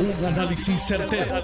Un 0.00 0.24
análisis 0.24 0.80
certero, 0.80 1.42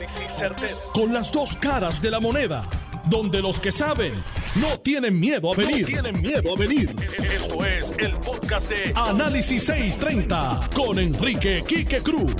Con 0.92 1.12
las 1.12 1.32
dos 1.32 1.56
caras 1.56 2.00
de 2.00 2.08
la 2.08 2.20
moneda. 2.20 2.64
Donde 3.06 3.42
los 3.42 3.58
que 3.58 3.72
saben 3.72 4.14
no 4.54 4.78
tienen 4.78 5.18
miedo 5.18 5.52
a 5.52 5.56
venir. 5.56 5.84
tienen 5.84 6.20
miedo 6.22 6.54
a 6.54 6.56
venir. 6.56 6.94
Esto 7.18 7.64
es 7.64 7.92
el 7.98 8.16
podcast 8.18 8.68
de 8.70 8.92
Análisis 8.94 9.64
630 9.64 10.70
con 10.72 11.00
Enrique 11.00 11.64
Quique 11.66 12.00
Cruz. 12.00 12.32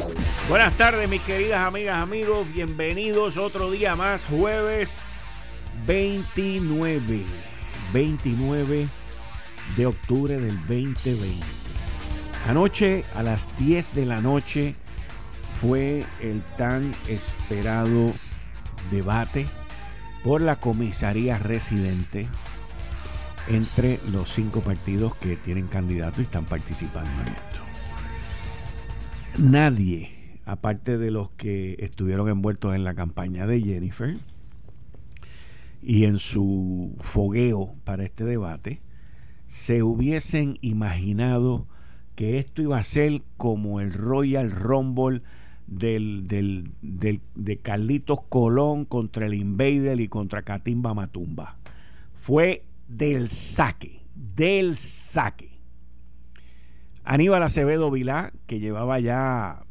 Buenas 0.49 0.77
tardes, 0.77 1.11
mis 1.11 1.21
queridas 1.23 1.67
amigas, 1.67 2.01
amigos. 2.01 2.47
Bienvenidos 2.55 3.37
otro 3.37 3.73
día 3.73 3.97
más, 3.97 4.25
jueves 4.25 5.01
29. 5.85 7.25
29 7.93 8.89
de 9.77 9.87
octubre 9.87 10.39
del 10.39 10.57
2020. 10.69 11.45
Anoche 12.47 13.05
a 13.17 13.25
las 13.25 13.49
10 13.59 13.95
de 13.95 14.07
la 14.07 14.21
noche 14.21 14.77
fue 15.67 16.05
el 16.21 16.43
tan 16.59 16.93
esperado 17.09 18.13
debate 18.91 19.47
por 20.23 20.43
la 20.43 20.57
comisaría 20.57 21.39
residente 21.39 22.27
entre 23.49 23.99
los 24.13 24.31
cinco 24.31 24.61
partidos 24.61 25.15
que 25.15 25.37
tienen 25.37 25.67
candidatos 25.67 26.19
y 26.19 26.23
están 26.23 26.45
participando 26.45 27.11
en 27.23 27.29
esto. 27.29 27.61
Nadie, 29.39 30.39
aparte 30.45 30.99
de 30.99 31.11
los 31.11 31.31
que 31.31 31.77
estuvieron 31.79 32.29
envueltos 32.29 32.75
en 32.75 32.85
la 32.85 32.95
campaña 32.95 33.47
de 33.47 33.63
Jennifer 33.63 34.19
y 35.83 36.05
en 36.05 36.19
su 36.19 36.95
fogueo 37.01 37.75
para 37.85 38.05
este 38.05 38.25
debate, 38.25 38.83
se 39.47 39.83
hubiesen 39.83 40.59
imaginado 40.61 41.67
que 42.17 42.39
esto 42.39 42.61
iba 42.61 42.77
a 42.77 42.83
ser 42.83 43.23
como 43.39 43.81
el 43.81 43.95
Royal 43.95 44.51
Rumble 44.51 45.23
del, 45.67 46.27
del, 46.27 46.71
de 47.35 47.57
Carlitos 47.59 48.21
Colón 48.29 48.85
contra 48.85 49.27
el 49.27 49.35
Invader 49.35 50.01
y 50.01 50.09
contra 50.09 50.43
Catimba 50.43 50.95
Matumba. 50.95 51.57
Fue 52.15 52.65
del 52.89 53.29
saque, 53.29 54.03
del 54.15 54.77
saque. 54.77 55.59
Aníbal 57.05 57.43
Acevedo 57.43 57.91
Vilá, 57.91 58.33
que 58.47 58.61
llevaba 58.61 58.99
ya 58.99 59.65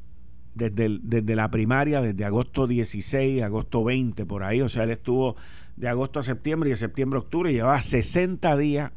desde, 0.54 1.00
desde 1.02 1.36
la 1.36 1.50
primaria, 1.50 2.02
desde 2.02 2.26
agosto 2.26 2.68
16, 2.68 3.42
agosto 3.42 3.84
20, 3.84 4.26
por 4.26 4.44
ahí, 4.44 4.62
o 4.62 4.70
sea, 4.70 4.84
él 4.84 4.92
estuvo 4.92 5.36
de 5.76 5.88
agosto 5.88 6.20
a 6.20 6.24
septiembre 6.24 6.70
y 6.70 6.72
de 6.72 6.78
septiembre 6.78 7.18
a 7.18 7.22
octubre, 7.22 7.52
llevaba 7.52 7.82
60 7.82 8.56
días 8.58 8.92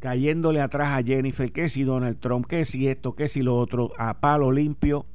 cayéndole 0.00 0.60
atrás 0.60 0.98
a 0.98 1.02
Jennifer, 1.02 1.50
que 1.52 1.68
si 1.68 1.84
Donald 1.84 2.18
Trump, 2.18 2.46
que 2.46 2.64
si 2.64 2.88
esto, 2.88 3.14
que 3.14 3.28
si 3.28 3.42
lo 3.42 3.56
otro, 3.56 3.92
a 3.98 4.20
palo 4.20 4.50
limpio, 4.50 5.06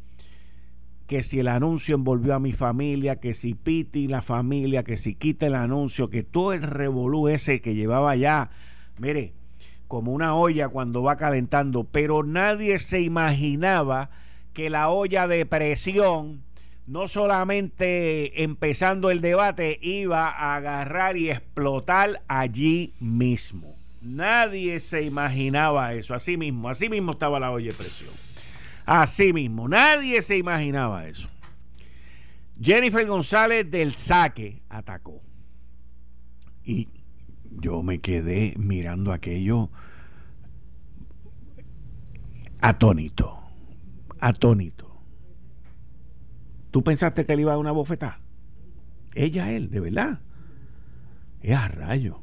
que 1.08 1.22
si 1.22 1.40
el 1.40 1.48
anuncio 1.48 1.96
envolvió 1.96 2.36
a 2.36 2.40
mi 2.40 2.54
familia, 2.54 3.20
que 3.20 3.34
si 3.34 3.54
Piti 3.54 4.08
la 4.08 4.22
familia, 4.22 4.84
que 4.84 4.98
si 4.98 5.16
quita 5.16 5.48
el 5.48 5.56
anuncio, 5.56 6.10
que 6.10 6.24
todo 6.24 6.54
el 6.54 6.64
revolú 6.64 7.28
ese 7.28 7.62
que 7.62 7.76
llevaba 7.76 8.16
ya, 8.16 8.50
mire, 8.98 9.34
como 9.88 10.14
una 10.14 10.36
olla 10.36 10.70
cuando 10.70 11.04
va 11.04 11.16
calentando, 11.16 11.84
pero 11.84 12.24
nadie 12.24 12.80
se 12.80 13.02
imaginaba 13.02 14.10
que 14.54 14.70
la 14.70 14.90
olla 14.90 15.28
de 15.28 15.46
presión, 15.46 16.42
no 16.88 17.08
solamente 17.08 18.44
empezando 18.44 19.12
el 19.12 19.22
debate, 19.22 19.78
iba 19.82 20.30
a 20.30 20.56
agarrar 20.56 21.18
y 21.18 21.30
explotar 21.30 22.22
allí 22.28 22.94
mismo. 23.00 23.76
Nadie 24.02 24.80
se 24.80 25.02
imaginaba 25.02 25.94
eso. 25.94 26.14
Así 26.14 26.38
mismo, 26.38 26.70
así 26.70 26.90
mismo 26.90 27.14
estaba 27.14 27.40
la 27.40 27.52
olla 27.52 27.72
de 27.72 27.78
presión. 27.78 28.14
Así 28.86 29.34
mismo, 29.34 29.68
nadie 29.68 30.22
se 30.22 30.38
imaginaba 30.38 31.08
eso. 31.08 31.30
Jennifer 32.62 33.06
González 33.06 33.70
del 33.70 33.94
saque 33.94 34.62
atacó. 34.70 35.22
Y 36.64 36.90
yo 37.50 37.84
me 37.84 38.00
quedé 38.00 38.54
mirando 38.58 39.12
aquello 39.12 39.70
atónito. 42.62 43.40
Atónito. 44.20 45.02
¿Tú 46.72 46.84
pensaste 46.84 47.26
que 47.26 47.36
le 47.36 47.42
iba 47.42 47.52
a 47.52 47.56
dar 47.56 47.60
una 47.60 47.72
bofetada? 47.72 48.20
Ella, 49.14 49.52
él, 49.52 49.70
de 49.70 49.80
verdad. 49.80 50.20
Es 51.42 51.56
a 51.56 51.68
rayo. 51.68 52.22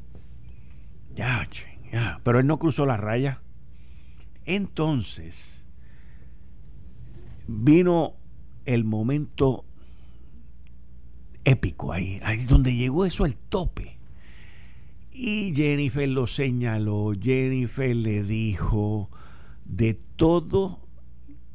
Ya, 1.15 1.45
che 1.49 1.73
pero 2.23 2.39
él 2.39 2.47
no 2.47 2.57
cruzó 2.57 2.85
la 2.85 2.97
raya. 2.97 3.41
Entonces, 4.45 5.63
vino 7.47 8.13
el 8.65 8.83
momento 8.83 9.65
épico 11.43 11.91
ahí, 11.91 12.19
ahí 12.23 12.45
donde 12.45 12.75
llegó 12.75 13.05
eso 13.05 13.25
al 13.25 13.35
tope. 13.35 13.97
Y 15.11 15.53
Jennifer 15.55 16.07
lo 16.09 16.25
señaló, 16.27 17.13
Jennifer 17.19 17.95
le 17.95 18.23
dijo 18.23 19.09
de 19.65 19.93
todo 20.15 20.79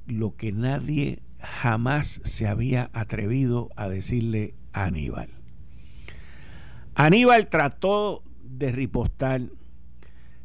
lo 0.07 0.37
que 0.37 0.53
nadie 0.53 1.21
jamás 1.41 2.21
se 2.25 2.47
había 2.47 2.91
atrevido 2.93 3.71
a 3.77 3.89
decirle 3.89 4.55
a 4.73 4.85
Aníbal. 4.85 5.31
Aníbal 6.95 7.49
trató 7.49 8.23
de 8.43 8.73
ripostar, 8.73 9.43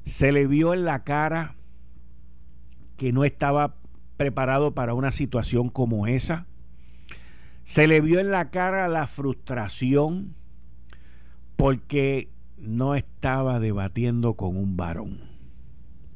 se 0.05 0.31
le 0.31 0.47
vio 0.47 0.73
en 0.73 0.85
la 0.85 1.03
cara 1.03 1.55
que 2.97 3.11
no 3.11 3.23
estaba 3.23 3.75
preparado 4.23 4.73
para 4.73 4.93
una 4.93 5.11
situación 5.11 5.67
como 5.67 6.07
esa. 6.07 6.45
Se 7.65 7.87
le 7.87 7.99
vio 7.99 8.21
en 8.21 8.31
la 8.31 8.51
cara 8.51 8.87
la 8.87 9.05
frustración 9.05 10.33
porque 11.57 12.29
no 12.57 12.95
estaba 12.95 13.59
debatiendo 13.59 14.35
con 14.35 14.55
un 14.55 14.77
varón. 14.77 15.19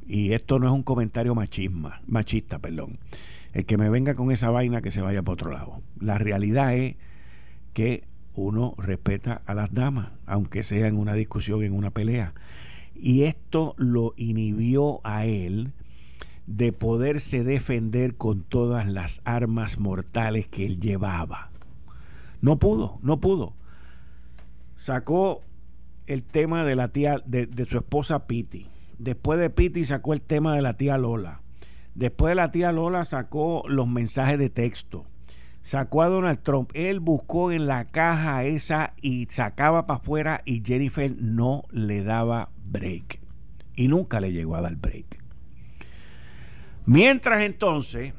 Y 0.08 0.32
esto 0.32 0.58
no 0.58 0.68
es 0.68 0.72
un 0.72 0.84
comentario 0.84 1.36
machisma, 1.36 2.02
machista, 2.08 2.60
perdón. 2.60 2.98
El 3.52 3.66
que 3.66 3.76
me 3.76 3.90
venga 3.90 4.16
con 4.16 4.32
esa 4.32 4.50
vaina 4.50 4.82
que 4.82 4.92
se 4.92 5.02
vaya 5.02 5.22
para 5.22 5.34
otro 5.34 5.52
lado. 5.52 5.82
La 6.00 6.18
realidad 6.18 6.76
es 6.78 6.96
que 7.74 8.06
uno 8.36 8.74
respeta 8.78 9.42
a 9.46 9.54
las 9.54 9.74
damas, 9.74 10.12
aunque 10.26 10.64
sea 10.64 10.88
en 10.88 10.96
una 10.96 11.14
discusión, 11.14 11.62
en 11.62 11.74
una 11.74 11.92
pelea 11.92 12.34
y 13.00 13.24
esto 13.24 13.76
lo 13.78 14.14
inhibió 14.18 15.02
a 15.04 15.26
él 15.26 15.74
de 16.48 16.72
poderse 16.72 17.44
defender 17.44 18.16
con 18.16 18.42
todas 18.42 18.88
las 18.88 19.22
armas 19.26 19.80
mortales 19.80 20.48
que 20.48 20.66
él 20.66 20.80
llevaba. 20.80 21.52
No 22.42 22.58
pudo, 22.58 23.00
no 23.02 23.20
pudo. 23.20 23.54
Sacó 24.78 25.42
el 26.08 26.24
tema 26.24 26.64
de 26.64 26.76
la 26.76 26.88
tía, 26.88 27.22
de, 27.26 27.50
su 27.70 27.78
esposa 27.78 28.28
Piti. 28.28 28.68
Después 28.98 29.40
de 29.40 29.50
Piti 29.50 29.84
sacó 29.84 30.14
el 30.14 30.22
tema 30.22 30.56
de 30.56 30.62
la 30.62 30.78
tía 30.78 30.98
Lola. 30.98 31.42
Después 31.96 32.32
de 32.32 32.36
la 32.36 32.52
tía 32.52 32.72
Lola 32.72 33.04
sacó 33.04 33.64
los 33.68 33.88
mensajes 33.88 34.40
de 34.40 34.50
texto. 34.50 35.06
Sacó 35.64 36.02
a 36.02 36.08
Donald 36.08 36.40
Trump. 36.42 36.72
Él 36.74 37.02
buscó 37.02 37.52
en 37.52 37.68
la 37.68 37.86
caja 37.86 38.46
esa 38.46 38.94
y 39.02 39.26
sacaba 39.26 39.86
para 39.86 40.00
afuera 40.00 40.42
y 40.46 40.64
Jennifer 40.66 41.14
no 41.20 41.64
le 41.72 42.04
daba 42.04 42.52
break. 42.66 43.20
Y 43.76 43.90
nunca 43.90 44.22
le 44.22 44.32
llegó 44.32 44.56
a 44.56 44.62
dar 44.62 44.78
break. 44.78 45.27
Mientras 46.88 47.44
entonces, 47.44 48.14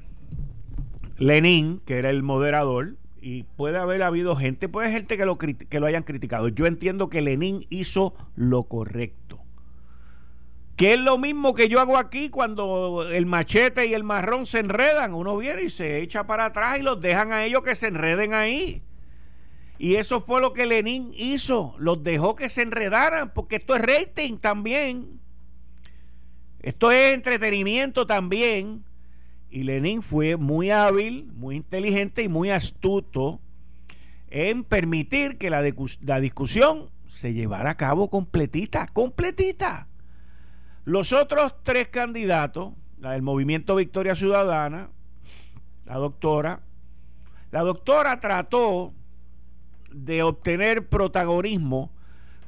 Lenin, 1.17 1.81
que 1.87 1.97
era 1.97 2.11
el 2.11 2.23
moderador, 2.23 2.97
y 3.21 3.45
puede 3.45 3.79
haber 3.79 4.03
habido 4.03 4.37
gente, 4.37 4.69
puede 4.69 4.89
haber 4.89 4.99
gente 4.99 5.17
que 5.17 5.25
lo, 5.25 5.39
que 5.39 5.81
lo 5.81 5.87
hayan 5.87 6.03
criticado. 6.03 6.49
Yo 6.49 6.67
entiendo 6.67 7.09
que 7.09 7.23
Lenin 7.23 7.67
hizo 7.71 8.15
lo 8.37 8.65
correcto. 8.65 9.41
Que 10.77 10.93
es 10.93 11.01
lo 11.01 11.17
mismo 11.17 11.55
que 11.55 11.71
yo 11.71 11.81
hago 11.81 11.97
aquí 11.97 12.29
cuando 12.29 13.09
el 13.11 13.25
machete 13.25 13.87
y 13.87 13.95
el 13.95 14.05
marrón 14.05 14.45
se 14.45 14.61
enredan. 14.61 15.15
Uno 15.15 15.39
viene 15.39 15.63
y 15.63 15.71
se 15.71 16.03
echa 16.03 16.27
para 16.27 16.45
atrás 16.45 16.79
y 16.79 16.83
los 16.83 17.01
dejan 17.01 17.33
a 17.33 17.47
ellos 17.47 17.63
que 17.63 17.75
se 17.75 17.87
enreden 17.87 18.35
ahí. 18.35 18.83
Y 19.79 19.95
eso 19.95 20.21
fue 20.21 20.43
lo 20.43 20.53
que 20.53 20.67
Lenin 20.67 21.11
hizo, 21.17 21.75
los 21.79 22.03
dejó 22.05 22.37
que 22.37 22.51
se 22.51 22.63
enredaran, 22.63 23.33
porque 23.33 23.57
esto 23.57 23.75
es 23.75 23.83
rating 23.83 24.37
también. 24.37 25.21
Esto 26.61 26.91
es 26.91 27.15
entretenimiento 27.15 28.07
también. 28.07 28.85
Y 29.51 29.63
Lenin 29.63 30.03
fue 30.03 30.37
muy 30.37 30.71
hábil, 30.71 31.31
muy 31.35 31.57
inteligente 31.57 32.23
y 32.23 32.29
muy 32.29 32.51
astuto 32.51 33.41
en 34.31 34.65
permitir 34.65 35.39
que 35.39 35.51
la, 35.51 35.63
la 36.03 36.21
discusión 36.21 36.91
se 37.07 37.33
llevara 37.33 37.71
a 37.71 37.77
cabo 37.77 38.11
completita, 38.11 38.87
completita. 38.89 39.89
Los 40.85 41.13
otros 41.13 41.55
tres 41.63 41.89
candidatos, 41.89 42.75
la 42.99 43.13
del 43.13 43.23
Movimiento 43.23 43.75
Victoria 43.77 44.15
Ciudadana, 44.15 44.91
la 45.87 45.95
doctora, 45.95 46.61
la 47.51 47.63
doctora 47.63 48.21
trató 48.21 48.93
de 49.91 50.23
obtener 50.23 50.89
protagonismo 50.89 51.91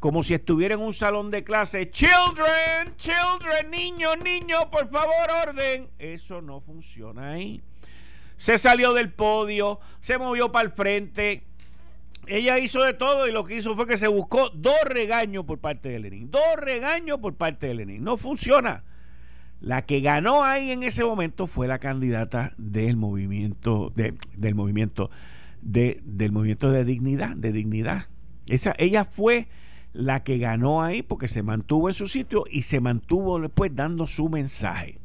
como 0.00 0.23
si 0.23 0.32
estuviera 0.32 0.75
en 0.75 0.81
un 0.81 0.94
salón 0.94 1.31
de 1.31 1.44
clase. 1.44 1.91
Children, 1.91 2.97
children, 2.97 3.70
niños, 3.70 4.17
niños, 4.25 4.64
por 4.73 4.88
favor, 4.88 5.14
orden. 5.47 5.88
Eso 5.99 6.41
no 6.41 6.61
funciona 6.61 7.32
ahí. 7.32 7.62
se 8.37 8.56
salió 8.56 8.94
del 8.94 9.12
podio, 9.12 9.79
se 10.00 10.17
movió 10.17 10.50
para 10.50 10.67
el 10.67 10.73
frente. 10.73 11.44
Ella 12.26 12.58
hizo 12.58 12.82
de 12.82 12.94
todo 12.94 13.29
y 13.29 13.32
lo 13.32 13.44
que 13.44 13.56
hizo 13.56 13.76
fue 13.76 13.87
que 13.87 13.99
se 13.99 14.08
buscó 14.08 14.49
dos 14.50 14.79
regaños 14.87 15.44
por 15.44 15.58
parte 15.58 15.91
de 15.91 15.99
Lenin. 15.99 16.31
Dos 16.31 16.56
regaños 16.56 17.19
por 17.19 17.35
parte 17.35 17.67
de 17.67 17.75
Lenin. 17.75 18.03
No 18.03 18.17
funciona. 18.17 18.85
La 19.61 19.85
que 19.85 20.00
ganó 20.00 20.44
ahí 20.44 20.70
en 20.70 20.82
ese 20.82 21.05
momento 21.05 21.46
fue 21.46 21.69
la 21.69 21.79
candidata 21.79 22.55
del 22.56 22.96
movimiento, 22.96 23.93
del 23.94 24.55
movimiento, 24.55 25.11
de, 25.61 26.00
del 26.05 26.32
movimiento 26.32 26.70
de 26.70 26.85
dignidad, 26.87 27.37
de 27.37 27.53
dignidad. 27.53 28.06
Esa, 28.49 28.75
ella 28.79 29.05
fue 29.05 29.49
la 29.93 30.23
que 30.23 30.39
ganó 30.39 30.83
ahí 30.83 31.03
porque 31.03 31.29
se 31.29 31.43
mantuvo 31.43 31.89
en 31.89 31.95
su 31.95 32.07
sitio 32.07 32.45
y 32.51 32.63
se 32.63 32.81
mantuvo 32.81 33.41
después 33.41 33.75
dando 33.75 34.07
su 34.07 34.29
mensaje. 34.29 35.01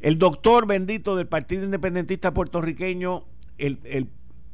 El 0.00 0.18
doctor 0.18 0.66
bendito 0.66 1.16
del 1.16 1.26
Partido 1.26 1.64
Independentista 1.64 2.32
puertorriqueño 2.32 3.24
el, 3.56 3.80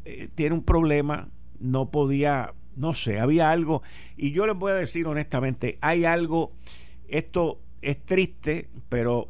eh, 0.05 0.29
tiene 0.35 0.55
un 0.55 0.63
problema, 0.63 1.29
no 1.59 1.91
podía, 1.91 2.55
no 2.77 2.95
sé, 2.95 3.21
había 3.21 3.51
algo, 3.51 3.83
y 4.17 4.33
yo 4.33 4.47
les 4.47 4.57
voy 4.57 4.73
a 4.73 4.77
decir 4.77 5.07
honestamente, 5.07 5.79
hay 5.81 6.05
algo, 6.05 6.53
esto 7.09 7.61
es 7.83 8.03
triste, 8.05 8.69
pero 8.89 9.29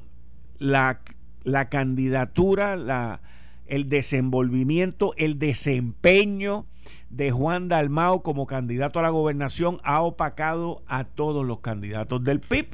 la, 0.59 1.01
la 1.43 1.69
candidatura, 1.69 2.77
la, 2.77 3.21
el 3.67 3.89
desenvolvimiento, 3.89 5.15
el 5.17 5.39
desempeño 5.39 6.67
de 7.11 7.31
Juan 7.31 7.69
Dalmao 7.69 8.23
como 8.23 8.47
candidato 8.47 8.99
a 8.99 9.03
la 9.03 9.11
gobernación 9.11 9.79
ha 9.85 10.03
opacado 10.03 10.83
a 10.87 11.05
todos 11.05 11.47
los 11.47 11.61
candidatos 11.61 12.23
del 12.25 12.41
PIB. 12.41 12.69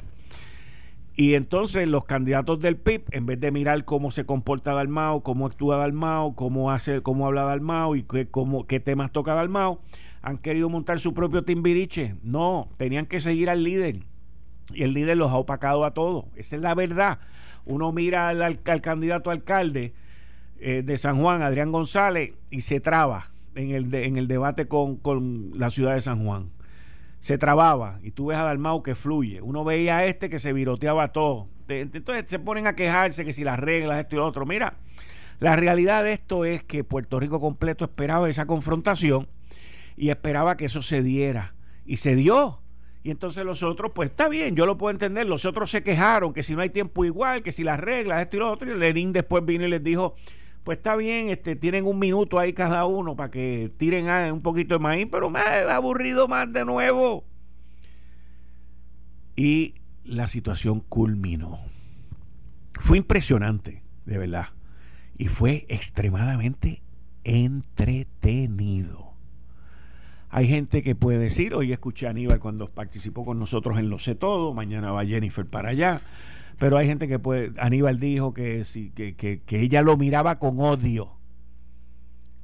Y 1.15 1.35
entonces 1.35 1.87
los 1.87 2.05
candidatos 2.05 2.59
del 2.59 2.77
PIB, 2.77 3.03
en 3.11 3.25
vez 3.25 3.39
de 3.39 3.51
mirar 3.51 3.85
cómo 3.85 4.11
se 4.11 4.25
comporta 4.25 4.73
Dalmao, 4.73 5.21
cómo 5.21 5.45
actúa 5.45 5.77
Dalmao, 5.77 6.35
cómo 6.35 6.71
hace, 6.71 7.01
cómo 7.01 7.27
habla 7.27 7.43
Dalmao 7.43 7.95
y 7.95 8.03
qué, 8.03 8.27
cómo, 8.27 8.65
qué 8.65 8.79
temas 8.79 9.11
toca 9.11 9.33
Dalmao, 9.33 9.81
han 10.21 10.37
querido 10.37 10.69
montar 10.69 10.99
su 10.99 11.13
propio 11.13 11.43
timbiriche. 11.43 12.15
No, 12.23 12.69
tenían 12.77 13.05
que 13.05 13.19
seguir 13.19 13.49
al 13.49 13.63
líder. 13.63 14.05
Y 14.73 14.83
el 14.83 14.93
líder 14.93 15.17
los 15.17 15.31
ha 15.31 15.35
opacado 15.35 15.83
a 15.83 15.93
todos. 15.93 16.25
Esa 16.35 16.55
es 16.55 16.61
la 16.61 16.73
verdad. 16.75 17.19
Uno 17.65 17.91
mira 17.91 18.29
al, 18.29 18.41
al, 18.41 18.81
candidato 18.81 19.31
alcalde 19.31 19.93
eh, 20.59 20.81
de 20.83 20.97
San 20.97 21.19
Juan, 21.19 21.41
Adrián 21.41 21.71
González, 21.71 22.33
y 22.49 22.61
se 22.61 22.79
traba 22.79 23.30
en 23.55 23.71
el, 23.71 23.93
en 23.93 24.17
el 24.17 24.27
debate 24.27 24.67
con, 24.67 25.51
la 25.53 25.69
ciudad 25.69 25.93
de 25.93 26.01
San 26.01 26.25
Juan. 26.25 26.51
Se 27.19 27.37
trababa 27.37 27.99
y 28.01 28.11
tú 28.11 28.27
ves 28.27 28.37
a 28.37 28.43
Dalmau 28.43 28.81
que 28.81 28.95
fluye. 28.95 29.41
Uno 29.41 29.63
veía 29.63 29.97
a 29.97 30.05
este 30.05 30.29
que 30.29 30.39
se 30.39 30.53
viroteaba 30.53 31.11
todo. 31.11 31.47
Entonces 31.67 32.27
se 32.27 32.39
ponen 32.39 32.67
a 32.67 32.75
quejarse 32.75 33.23
que 33.23 33.33
si 33.33 33.43
las 33.43 33.59
reglas, 33.59 33.99
esto 33.99 34.15
y 34.15 34.19
lo 34.19 34.25
otro. 34.25 34.45
Mira, 34.45 34.77
la 35.39 35.55
realidad 35.55 36.03
de 36.03 36.13
esto 36.13 36.45
es 36.45 36.63
que 36.63 36.83
Puerto 36.83 37.19
Rico 37.19 37.39
completo 37.39 37.85
esperaba 37.85 38.29
esa 38.29 38.45
confrontación 38.45 39.27
y 39.95 40.09
esperaba 40.09 40.57
que 40.57 40.65
eso 40.65 40.81
se 40.81 41.01
diera. 41.03 41.53
Y 41.85 41.97
se 41.97 42.15
dio. 42.15 42.59
Y 43.03 43.09
entonces 43.09 43.43
los 43.43 43.63
otros, 43.63 43.91
pues 43.95 44.11
está 44.11 44.29
bien, 44.29 44.55
yo 44.55 44.65
lo 44.65 44.77
puedo 44.77 44.91
entender. 44.91 45.27
Los 45.27 45.45
otros 45.45 45.71
se 45.71 45.83
quejaron 45.83 46.33
que 46.33 46.43
si 46.43 46.55
no 46.55 46.61
hay 46.61 46.69
tiempo 46.69 47.05
igual, 47.05 47.41
que 47.41 47.51
si 47.51 47.63
las 47.63 47.79
reglas, 47.79 48.21
esto 48.21 48.37
y 48.37 48.39
lo 48.39 48.51
otro. 48.51 48.71
Y 48.71 48.77
Lenin 48.77 49.13
después 49.13 49.43
vino 49.43 49.65
y 49.65 49.69
les 49.69 49.83
dijo, 49.83 50.15
pues 50.63 50.77
está 50.77 50.95
bien, 50.95 51.29
este, 51.29 51.55
tienen 51.55 51.85
un 51.85 51.97
minuto 51.97 52.37
ahí 52.37 52.53
cada 52.53 52.85
uno 52.85 53.15
para 53.15 53.31
que 53.31 53.71
tiren 53.77 54.07
un 54.31 54.41
poquito 54.41 54.75
de 54.75 54.79
maíz, 54.79 55.07
pero 55.11 55.29
me 55.29 55.39
ha 55.39 55.75
aburrido 55.75 56.27
más 56.27 56.51
de 56.51 56.65
nuevo. 56.65 57.25
Y 59.35 59.75
la 60.03 60.27
situación 60.27 60.81
culminó. 60.81 61.59
Fue 62.79 62.97
impresionante, 62.97 63.83
de 64.05 64.17
verdad. 64.17 64.49
Y 65.17 65.27
fue 65.27 65.65
extremadamente 65.69 66.81
entretenido. 67.23 69.11
Hay 70.29 70.47
gente 70.47 70.81
que 70.81 70.95
puede 70.95 71.19
decir, 71.19 71.53
hoy 71.53 71.73
escuché 71.73 72.07
a 72.07 72.11
Aníbal 72.11 72.39
cuando 72.39 72.69
participó 72.69 73.25
con 73.25 73.37
nosotros 73.37 73.77
en 73.77 73.89
Lo 73.89 73.99
Sé 73.99 74.15
Todo, 74.15 74.53
mañana 74.53 74.91
va 74.91 75.05
Jennifer 75.05 75.45
para 75.45 75.69
allá. 75.69 76.01
Pero 76.61 76.77
hay 76.77 76.85
gente 76.85 77.07
que 77.07 77.17
puede, 77.17 77.59
Aníbal 77.59 77.99
dijo 77.99 78.35
que, 78.35 78.63
sí, 78.65 78.91
que, 78.91 79.15
que, 79.15 79.41
ella 79.49 79.81
lo 79.81 79.97
miraba 79.97 80.37
con 80.37 80.59
odio, 80.59 81.17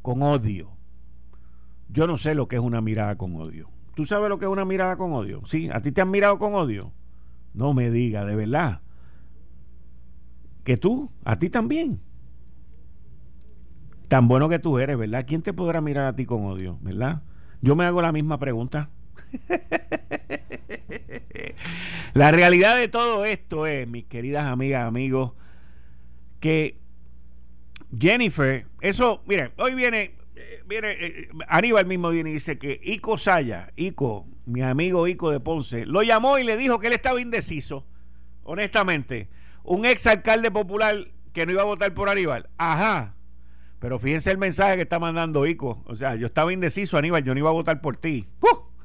con 0.01 0.23
odio. 0.23 0.71
Yo 1.89 2.07
no 2.07 2.17
sé 2.17 2.33
lo 2.33 2.47
que 2.47 2.55
es 2.55 2.61
una 2.63 2.81
mirada 2.81 3.15
con 3.15 3.35
odio. 3.35 3.69
¿Tú 3.93 4.07
sabes 4.07 4.29
lo 4.29 4.39
que 4.39 4.45
es 4.45 4.51
una 4.51 4.65
mirada 4.65 4.97
con 4.97 5.13
odio? 5.13 5.45
Sí, 5.45 5.69
a 5.71 5.81
ti 5.81 5.91
te 5.91 6.01
han 6.01 6.09
mirado 6.09 6.39
con 6.39 6.55
odio. 6.55 6.91
No 7.53 7.75
me 7.75 7.91
diga, 7.91 8.25
de 8.25 8.35
verdad. 8.35 8.81
Que 10.63 10.77
tú, 10.77 11.11
a 11.23 11.37
ti 11.37 11.51
también. 11.51 12.01
Tan 14.07 14.27
bueno 14.27 14.49
que 14.49 14.57
tú 14.57 14.79
eres, 14.79 14.97
¿verdad? 14.97 15.25
¿Quién 15.27 15.43
te 15.43 15.53
podrá 15.53 15.79
mirar 15.79 16.05
a 16.05 16.15
ti 16.15 16.25
con 16.25 16.43
odio, 16.43 16.79
verdad? 16.81 17.21
Yo 17.61 17.75
me 17.75 17.85
hago 17.85 18.01
la 18.01 18.11
misma 18.11 18.39
pregunta. 18.39 18.89
La 22.13 22.31
realidad 22.31 22.77
de 22.77 22.87
todo 22.87 23.25
esto 23.25 23.65
es, 23.67 23.87
mis 23.87 24.05
queridas 24.05 24.45
amigas, 24.45 24.87
amigos, 24.87 25.33
que 26.39 26.79
Jennifer, 27.97 28.65
eso, 28.81 29.21
miren, 29.25 29.51
hoy 29.57 29.75
viene, 29.75 30.15
viene, 30.65 30.91
eh, 30.91 31.29
Aníbal 31.47 31.85
mismo 31.85 32.09
viene 32.09 32.29
y 32.31 32.33
dice 32.33 32.57
que 32.57 32.79
Ico 32.83 33.17
Saya, 33.17 33.71
Ico, 33.75 34.27
mi 34.45 34.61
amigo 34.61 35.07
Ico 35.07 35.31
de 35.31 35.39
Ponce, 35.39 35.85
lo 35.85 36.03
llamó 36.03 36.37
y 36.39 36.43
le 36.43 36.57
dijo 36.57 36.79
que 36.79 36.87
él 36.87 36.93
estaba 36.93 37.21
indeciso, 37.21 37.85
honestamente. 38.43 39.29
Un 39.63 39.85
ex 39.85 40.07
alcalde 40.07 40.49
popular 40.51 40.95
que 41.33 41.45
no 41.45 41.51
iba 41.51 41.61
a 41.61 41.65
votar 41.65 41.93
por 41.93 42.09
Aníbal. 42.09 42.49
Ajá. 42.57 43.15
Pero 43.79 43.99
fíjense 43.99 44.31
el 44.31 44.37
mensaje 44.37 44.75
que 44.75 44.81
está 44.83 44.97
mandando 44.97 45.45
Ico. 45.45 45.83
O 45.85 45.95
sea, 45.95 46.15
yo 46.15 46.25
estaba 46.27 46.51
indeciso, 46.51 46.97
Aníbal, 46.97 47.23
yo 47.23 47.33
no 47.33 47.39
iba 47.39 47.49
a 47.49 47.53
votar 47.53 47.81
por 47.81 47.97
ti. 47.97 48.27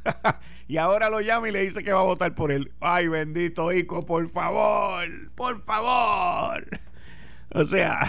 y 0.69 0.77
ahora 0.77 1.11
lo 1.11 1.21
llama 1.21 1.49
y 1.49 1.53
le 1.53 1.63
dice 1.63 1.83
que 1.83 1.93
va 1.93 2.01
a 2.01 2.05
votar 2.05 2.35
por 2.35 2.53
él. 2.53 2.73
Ay, 2.81 3.09
bendito 3.09 3.73
Ico, 3.73 4.05
por 4.05 4.29
favor, 4.29 5.05
por 5.35 5.63
favor. 5.65 6.67
O 7.55 7.65
sea, 7.65 8.01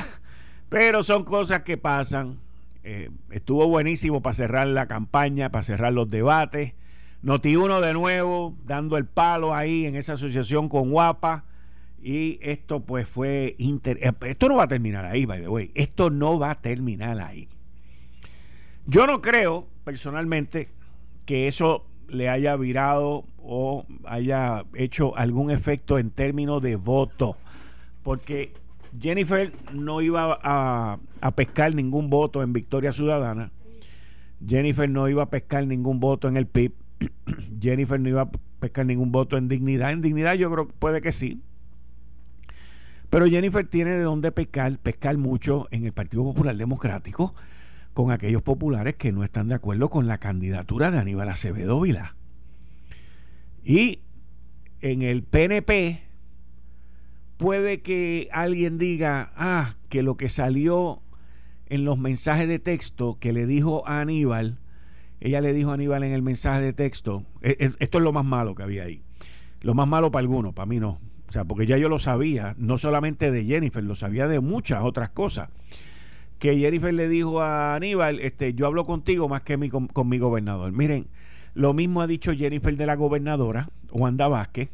pero 0.69 1.03
son 1.03 1.23
cosas 1.23 1.63
que 1.63 1.77
pasan. 1.77 2.39
Eh, 2.83 3.09
estuvo 3.31 3.67
buenísimo 3.67 4.21
para 4.21 4.33
cerrar 4.33 4.67
la 4.67 4.87
campaña, 4.87 5.51
para 5.51 5.63
cerrar 5.63 5.93
los 5.93 6.09
debates. 6.09 6.73
Noti 7.21 7.55
uno 7.55 7.79
de 7.79 7.93
nuevo, 7.93 8.57
dando 8.65 8.97
el 8.97 9.05
palo 9.05 9.55
ahí 9.55 9.85
en 9.85 9.95
esa 9.95 10.13
asociación 10.13 10.69
con 10.69 10.91
Guapa. 10.91 11.45
Y 12.01 12.37
esto 12.41 12.81
pues 12.81 13.07
fue... 13.07 13.55
Eh, 13.57 14.11
esto 14.25 14.49
no 14.49 14.57
va 14.57 14.63
a 14.63 14.67
terminar 14.67 15.05
ahí, 15.05 15.25
by 15.25 15.41
the 15.41 15.47
way. 15.47 15.71
Esto 15.73 16.09
no 16.09 16.37
va 16.37 16.51
a 16.51 16.55
terminar 16.55 17.21
ahí. 17.21 17.47
Yo 18.85 19.07
no 19.07 19.21
creo, 19.21 19.69
personalmente, 19.85 20.69
que 21.25 21.47
eso 21.47 21.85
le 22.07 22.29
haya 22.29 22.55
virado 22.55 23.25
o 23.37 23.85
haya 24.05 24.65
hecho 24.75 25.15
algún 25.17 25.51
efecto 25.51 25.99
en 25.99 26.11
términos 26.11 26.61
de 26.61 26.75
voto. 26.75 27.37
Porque 28.03 28.51
Jennifer 28.99 29.51
no 29.73 30.01
iba 30.01 30.37
a, 30.41 30.99
pescar 31.35 31.73
ningún 31.75 32.09
voto 32.09 32.43
en 32.43 32.53
Victoria 32.53 32.93
Ciudadana. 32.93 33.51
Jennifer 34.45 34.89
no 34.89 35.07
iba 35.07 35.23
a 35.23 35.29
pescar 35.29 35.65
ningún 35.65 35.99
voto 35.99 36.27
en 36.27 36.37
el 36.37 36.47
PIB. 36.47 36.73
Jennifer 37.61 37.99
no 37.99 38.09
iba 38.09 38.21
a 38.23 38.31
pescar 38.59 38.85
ningún 38.85 39.11
voto 39.11 39.37
en 39.37 39.47
dignidad. 39.47 39.91
En 39.91 40.01
dignidad 40.01 40.35
yo 40.35 40.51
creo 40.51 40.67
que 40.67 40.73
puede 40.73 41.01
que 41.01 41.11
sí. 41.11 41.41
Pero 43.09 43.27
Jennifer 43.27 43.65
tiene 43.65 43.91
de 43.91 44.01
dónde 44.01 44.31
pescar, 44.31 44.77
pescar 44.79 45.17
mucho 45.17 45.67
en 45.71 45.85
el 45.85 45.93
Partido 45.93 46.23
Popular 46.23 46.55
Democrático 46.55 47.33
con 47.93 48.11
aquellos 48.11 48.41
populares 48.41 48.95
que 48.95 49.11
no 49.11 49.23
están 49.23 49.47
de 49.47 49.55
acuerdo 49.55 49.89
con 49.89 50.07
la 50.07 50.17
candidatura 50.17 50.91
de 50.91 50.99
Aníbal 50.99 51.29
Acevedo 51.29 51.79
Vila. 51.79 52.15
Y 53.63 54.01
en 54.81 55.01
el 55.01 55.23
PNP 55.23 56.01
puede 57.37 57.81
que 57.81 58.29
alguien 58.31 58.77
diga, 58.77 59.31
ah, 59.35 59.75
que 59.89 60.03
lo 60.03 60.17
que 60.17 60.29
salió 60.29 61.01
en 61.67 61.85
los 61.85 61.97
mensajes 61.97 62.47
de 62.47 62.59
texto 62.59 63.17
que 63.19 63.31
le 63.31 63.45
dijo 63.45 63.87
a 63.87 64.01
Aníbal, 64.01 64.59
ella 65.21 65.39
le 65.39 65.53
dijo 65.53 65.71
a 65.71 65.75
Aníbal 65.75 66.03
en 66.03 66.11
el 66.11 66.21
mensaje 66.21 66.61
de 66.61 66.73
texto, 66.73 67.25
e, 67.41 67.55
e, 67.59 67.71
esto 67.79 67.97
es 67.99 68.03
lo 68.03 68.11
más 68.11 68.25
malo 68.25 68.55
que 68.55 68.63
había 68.63 68.83
ahí. 68.83 69.03
Lo 69.61 69.73
más 69.73 69.87
malo 69.87 70.11
para 70.11 70.21
algunos, 70.21 70.53
para 70.53 70.65
mí 70.65 70.79
no. 70.79 70.99
O 71.27 71.31
sea, 71.31 71.45
porque 71.45 71.65
ya 71.65 71.77
yo 71.77 71.87
lo 71.87 71.99
sabía, 71.99 72.53
no 72.57 72.77
solamente 72.77 73.31
de 73.31 73.45
Jennifer, 73.45 73.83
lo 73.83 73.95
sabía 73.95 74.27
de 74.27 74.39
muchas 74.39 74.83
otras 74.83 75.09
cosas 75.09 75.49
que 76.43 76.57
Jennifer 76.57 76.93
le 76.93 77.07
dijo 77.07 77.39
a 77.39 77.73
Aníbal, 77.73 78.19
este, 78.19 78.53
yo 78.53 78.67
hablo 78.67 78.83
contigo 78.83 79.29
más 79.29 79.43
que 79.43 79.55
mi, 79.55 79.69
con, 79.69 79.89
mi 80.09 80.17
gobernador. 80.17 80.73
Miren, 80.73 81.07
lo 81.53 81.73
mismo 81.73 82.01
ha 82.01 82.07
dicho 82.07 82.33
Jennifer 82.33 82.75
de 82.75 82.85
la 82.85 82.97
gobernadora, 82.97 83.69
Wanda 83.93 84.27
Vázquez, 84.27 84.69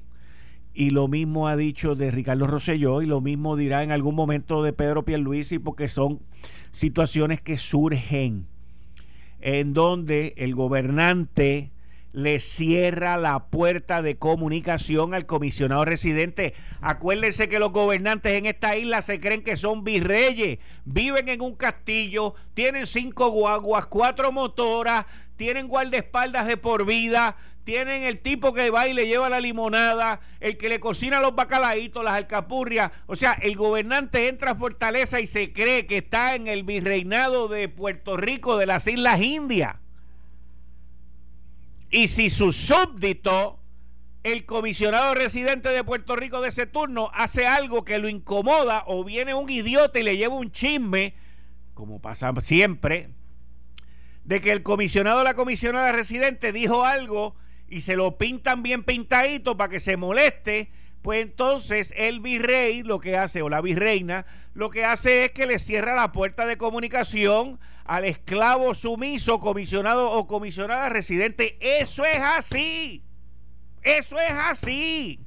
y 0.74 0.90
lo 0.90 1.08
mismo 1.08 1.48
ha 1.48 1.56
dicho 1.56 1.94
de 1.94 2.10
Ricardo 2.10 2.48
Rosselló, 2.48 3.04
y 3.04 3.06
lo 3.06 3.22
mismo 3.22 3.56
dirá 3.56 3.84
en 3.84 3.92
algún 3.92 4.16
momento 4.16 4.64
de 4.64 4.74
Pedro 4.74 5.06
Pierluisi, 5.06 5.60
porque 5.60 5.88
son 5.88 6.22
situaciones 6.72 7.40
que 7.40 7.60
surgen 7.60 8.48
en 9.40 9.74
donde 9.74 10.34
el 10.38 10.56
gobernante 10.56 11.70
le 12.12 12.39
cierra 12.39 13.18
la 13.18 13.48
puerta 13.50 14.01
de 14.01 14.18
comunicación 14.18 15.13
al 15.13 15.25
comisionado 15.25 15.86
residente. 15.86 16.54
Acuérdense 16.82 17.50
que 17.50 17.60
los 17.60 17.72
gobernantes 17.72 18.34
en 18.34 18.46
esta 18.46 18.75
isla 18.75 19.01
se 19.01 19.20
creen 19.20 19.44
que 19.44 19.56
son 19.56 19.84
virreyes, 19.84 20.60
viven 20.86 21.30
en 21.30 21.42
un 21.42 21.56
castillo, 21.56 22.36
tienen 22.54 22.86
cinco 22.86 23.30
guaguas, 23.30 23.86
cuatro 23.88 24.32
motoras, 24.32 25.06
tienen 25.36 25.68
guardaespaldas 25.68 26.48
de 26.48 26.58
por 26.58 26.86
vida, 26.86 27.38
tienen 27.63 28.04
el 28.04 28.20
tipo 28.20 28.54
que 28.54 28.72
va 28.72 28.88
y 28.88 28.94
le 28.94 29.06
lleva 29.06 29.30
la 29.30 29.39
limonada, 29.39 30.22
el 30.39 30.58
que 30.58 30.70
le 30.70 30.80
cocina 30.80 31.22
los 31.22 31.36
bacalaitos, 31.36 32.04
las 32.04 32.16
alcapurrias. 32.16 32.92
O 33.06 33.16
sea, 33.16 33.34
el 33.34 33.56
gobernante 33.56 34.28
entra 34.28 34.51
a 34.51 34.56
Fortaleza 34.56 35.20
y 35.20 35.28
se 35.28 35.54
cree 35.54 35.86
que 35.86 35.98
está 35.98 36.36
en 36.36 36.48
el 36.48 36.63
virreinado 36.63 37.48
de 37.48 37.70
Puerto 37.70 38.18
Rico, 38.18 38.58
de 38.58 38.66
las 38.66 38.88
Islas 38.88 39.22
Indias. 39.22 39.75
Y 41.91 42.08
si 42.08 42.29
su 42.29 42.51
súbdito, 42.51 43.60
el 44.24 44.46
comisionado 44.46 45.15
residente 45.15 45.69
de 45.69 45.84
Puerto 45.84 46.15
Rico 46.15 46.41
de 46.41 46.50
ese 46.50 46.67
turno, 46.67 47.10
hace 47.13 47.48
algo 47.48 47.84
que 47.84 47.98
lo 47.98 48.10
incomoda 48.10 48.84
o 48.86 49.03
viene 49.03 49.34
un 49.34 49.50
idiota 49.50 50.00
y 50.00 50.03
le 50.03 50.17
lleva 50.17 50.36
un 50.36 50.51
chisme, 50.51 51.15
como 51.74 52.00
pasa 52.00 52.31
siempre, 52.41 53.10
de 54.24 54.41
que 54.41 54.51
el 54.51 54.62
comisionado 54.62 55.22
o 55.22 55.24
la 55.24 55.34
comisionada 55.34 55.91
residente 55.91 56.51
dijo 56.51 56.86
algo 56.86 57.36
y 57.67 57.81
se 57.81 57.96
lo 57.96 58.17
pintan 58.17 58.62
bien 58.62 58.84
pintadito 58.84 59.58
para 59.58 59.69
que 59.69 59.79
se 59.79 59.98
moleste, 59.98 60.72
pues 61.01 61.22
entonces 61.22 61.94
el 61.96 62.20
virrey 62.20 62.84
lo 62.84 63.00
que 63.00 63.18
hace, 63.18 63.41
o 63.41 63.50
la 63.50 63.62
virreina, 63.62 64.25
lo 64.53 64.70
que 64.70 64.84
hace 64.84 65.25
es 65.25 65.32
que 65.32 65.46
le 65.46 65.60
cierra 65.60 65.96
la 65.96 66.12
puerta 66.12 66.46
de 66.46 66.58
comunicación 66.58 67.60
al 67.86 68.06
esclavo 68.06 68.75
sumiso, 68.75 69.39
comisionado 69.39 70.12
o 70.12 70.27
comisionada 70.27 70.89
residente. 70.89 71.58
Eso 71.62 72.06
es 72.06 72.22
así. 72.22 73.03
Eso 73.82 74.20
es 74.20 74.32
así. 74.32 75.25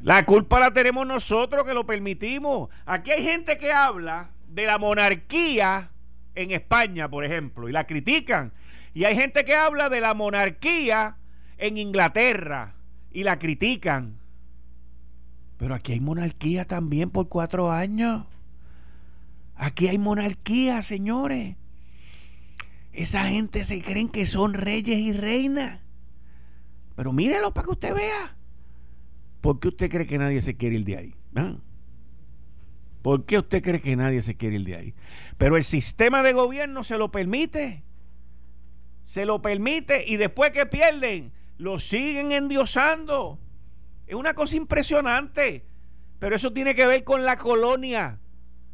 La 0.00 0.24
culpa 0.24 0.58
la 0.58 0.72
tenemos 0.72 1.06
nosotros 1.06 1.66
que 1.66 1.74
lo 1.74 1.84
permitimos. 1.84 2.70
Aquí 2.86 3.10
hay 3.10 3.22
gente 3.22 3.58
que 3.58 3.70
habla 3.70 4.30
de 4.48 4.64
la 4.64 4.78
monarquía 4.78 5.90
en 6.34 6.50
España, 6.52 7.10
por 7.10 7.24
ejemplo, 7.24 7.68
y 7.68 7.72
la 7.72 7.86
critican. 7.86 8.54
Y 8.94 9.04
hay 9.04 9.14
gente 9.14 9.44
que 9.44 9.54
habla 9.54 9.90
de 9.90 10.00
la 10.00 10.14
monarquía 10.14 11.18
en 11.58 11.76
Inglaterra 11.76 12.74
y 13.12 13.24
la 13.24 13.38
critican. 13.38 14.18
Pero 15.56 15.74
aquí 15.74 15.92
hay 15.92 16.00
monarquía 16.00 16.64
también 16.64 17.10
por 17.10 17.28
cuatro 17.28 17.70
años. 17.70 18.24
Aquí 19.56 19.88
hay 19.88 19.98
monarquía, 19.98 20.80
señores. 20.82 21.56
Esa 22.92 23.24
gente 23.24 23.64
se 23.64 23.82
creen 23.82 24.08
que 24.08 24.26
son 24.26 24.54
reyes 24.54 24.96
y 24.96 25.12
reinas. 25.12 25.80
Pero 26.96 27.12
mírelo 27.12 27.52
para 27.52 27.66
que 27.66 27.72
usted 27.72 27.94
vea. 27.94 28.36
¿Por 29.40 29.60
qué 29.60 29.68
usted 29.68 29.90
cree 29.90 30.06
que 30.06 30.18
nadie 30.18 30.40
se 30.40 30.56
quiere 30.56 30.76
ir 30.76 30.84
de 30.84 30.96
ahí? 30.96 31.14
¿Ah? 31.34 31.56
¿Por 33.02 33.24
qué 33.24 33.38
usted 33.38 33.62
cree 33.62 33.80
que 33.80 33.96
nadie 33.96 34.20
se 34.20 34.36
quiere 34.36 34.56
ir 34.56 34.64
de 34.64 34.76
ahí? 34.76 34.94
Pero 35.38 35.56
el 35.56 35.64
sistema 35.64 36.22
de 36.22 36.32
gobierno 36.32 36.84
se 36.84 36.98
lo 36.98 37.10
permite. 37.10 37.82
Se 39.04 39.24
lo 39.24 39.40
permite 39.40 40.04
y 40.06 40.16
después 40.16 40.52
que 40.52 40.66
pierden, 40.66 41.32
lo 41.60 41.78
siguen 41.78 42.32
endiosando. 42.32 43.38
Es 44.06 44.14
una 44.14 44.34
cosa 44.34 44.56
impresionante. 44.56 45.66
Pero 46.18 46.34
eso 46.34 46.52
tiene 46.52 46.74
que 46.74 46.86
ver 46.86 47.04
con 47.04 47.24
la 47.24 47.36
colonia 47.36 48.18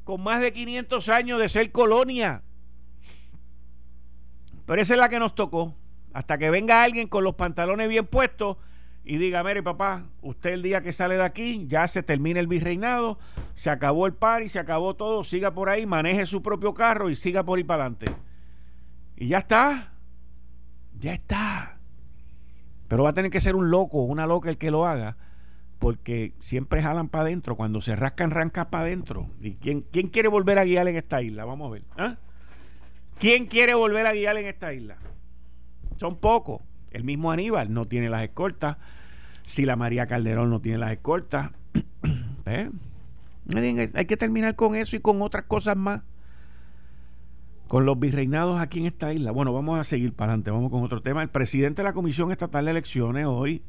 con 0.04 0.22
más 0.22 0.40
de 0.40 0.52
500 0.52 1.08
años 1.08 1.40
de 1.40 1.48
ser 1.48 1.72
colonia. 1.72 2.42
Pero 4.64 4.80
esa 4.80 4.94
es 4.94 5.00
la 5.00 5.08
que 5.08 5.18
nos 5.18 5.34
tocó. 5.34 5.74
Hasta 6.12 6.38
que 6.38 6.48
venga 6.48 6.84
alguien 6.84 7.08
con 7.08 7.24
los 7.24 7.34
pantalones 7.34 7.88
bien 7.88 8.06
puestos 8.06 8.56
y 9.04 9.18
diga, 9.18 9.42
mire 9.42 9.62
papá, 9.62 10.04
usted 10.22 10.50
el 10.50 10.62
día 10.62 10.80
que 10.80 10.92
sale 10.92 11.16
de 11.16 11.24
aquí 11.24 11.66
ya 11.66 11.86
se 11.88 12.02
termina 12.02 12.40
el 12.40 12.46
virreinado, 12.46 13.18
se 13.54 13.68
acabó 13.68 14.06
el 14.06 14.14
par 14.14 14.42
y 14.42 14.48
se 14.48 14.58
acabó 14.58 14.94
todo, 14.94 15.24
siga 15.24 15.52
por 15.52 15.68
ahí, 15.68 15.86
maneje 15.86 16.24
su 16.26 16.42
propio 16.42 16.72
carro 16.72 17.10
y 17.10 17.16
siga 17.16 17.44
por 17.44 17.58
ahí 17.58 17.64
para 17.64 17.84
adelante. 17.84 18.14
Y 19.16 19.28
ya 19.28 19.38
está, 19.38 19.92
ya 20.98 21.14
está. 21.14 21.75
Pero 22.88 23.02
va 23.02 23.10
a 23.10 23.14
tener 23.14 23.30
que 23.30 23.40
ser 23.40 23.56
un 23.56 23.70
loco, 23.70 24.02
una 24.02 24.26
loca 24.26 24.50
el 24.50 24.58
que 24.58 24.70
lo 24.70 24.86
haga, 24.86 25.16
porque 25.78 26.34
siempre 26.38 26.82
jalan 26.82 27.08
para 27.08 27.24
adentro. 27.24 27.56
Cuando 27.56 27.80
se 27.80 27.96
rascan, 27.96 28.30
arranca 28.30 28.70
para 28.70 28.84
adentro. 28.84 29.28
¿Y 29.40 29.54
quién, 29.54 29.82
quién 29.92 30.08
quiere 30.08 30.28
volver 30.28 30.58
a 30.58 30.64
guiar 30.64 30.88
en 30.88 30.96
esta 30.96 31.22
isla? 31.22 31.44
Vamos 31.44 31.68
a 31.68 31.72
ver. 31.72 31.82
¿ah? 31.96 32.16
¿Quién 33.18 33.46
quiere 33.46 33.74
volver 33.74 34.06
a 34.06 34.12
guiar 34.12 34.36
en 34.36 34.46
esta 34.46 34.72
isla? 34.72 34.98
Son 35.96 36.16
pocos. 36.16 36.60
El 36.90 37.04
mismo 37.04 37.30
Aníbal 37.30 37.72
no 37.72 37.86
tiene 37.86 38.08
las 38.08 38.22
escoltas. 38.22 38.76
Si 39.44 39.64
la 39.64 39.76
María 39.76 40.06
Calderón 40.06 40.50
no 40.50 40.60
tiene 40.60 40.78
las 40.78 40.92
escoltas. 40.92 41.50
¿Eh? 42.46 42.70
Hay 43.94 44.06
que 44.06 44.16
terminar 44.16 44.56
con 44.56 44.74
eso 44.74 44.96
y 44.96 45.00
con 45.00 45.22
otras 45.22 45.44
cosas 45.44 45.76
más. 45.76 46.02
Con 47.68 47.84
los 47.84 47.98
virreinados 47.98 48.60
aquí 48.60 48.80
en 48.80 48.86
esta 48.86 49.12
isla. 49.12 49.32
Bueno, 49.32 49.52
vamos 49.52 49.78
a 49.78 49.84
seguir 49.84 50.12
para 50.12 50.32
adelante. 50.32 50.50
Vamos 50.50 50.70
con 50.70 50.82
otro 50.82 51.02
tema. 51.02 51.22
El 51.22 51.30
presidente 51.30 51.82
de 51.82 51.84
la 51.84 51.92
Comisión 51.92 52.30
Estatal 52.30 52.64
de 52.64 52.70
Elecciones 52.70 53.26
hoy 53.26 53.62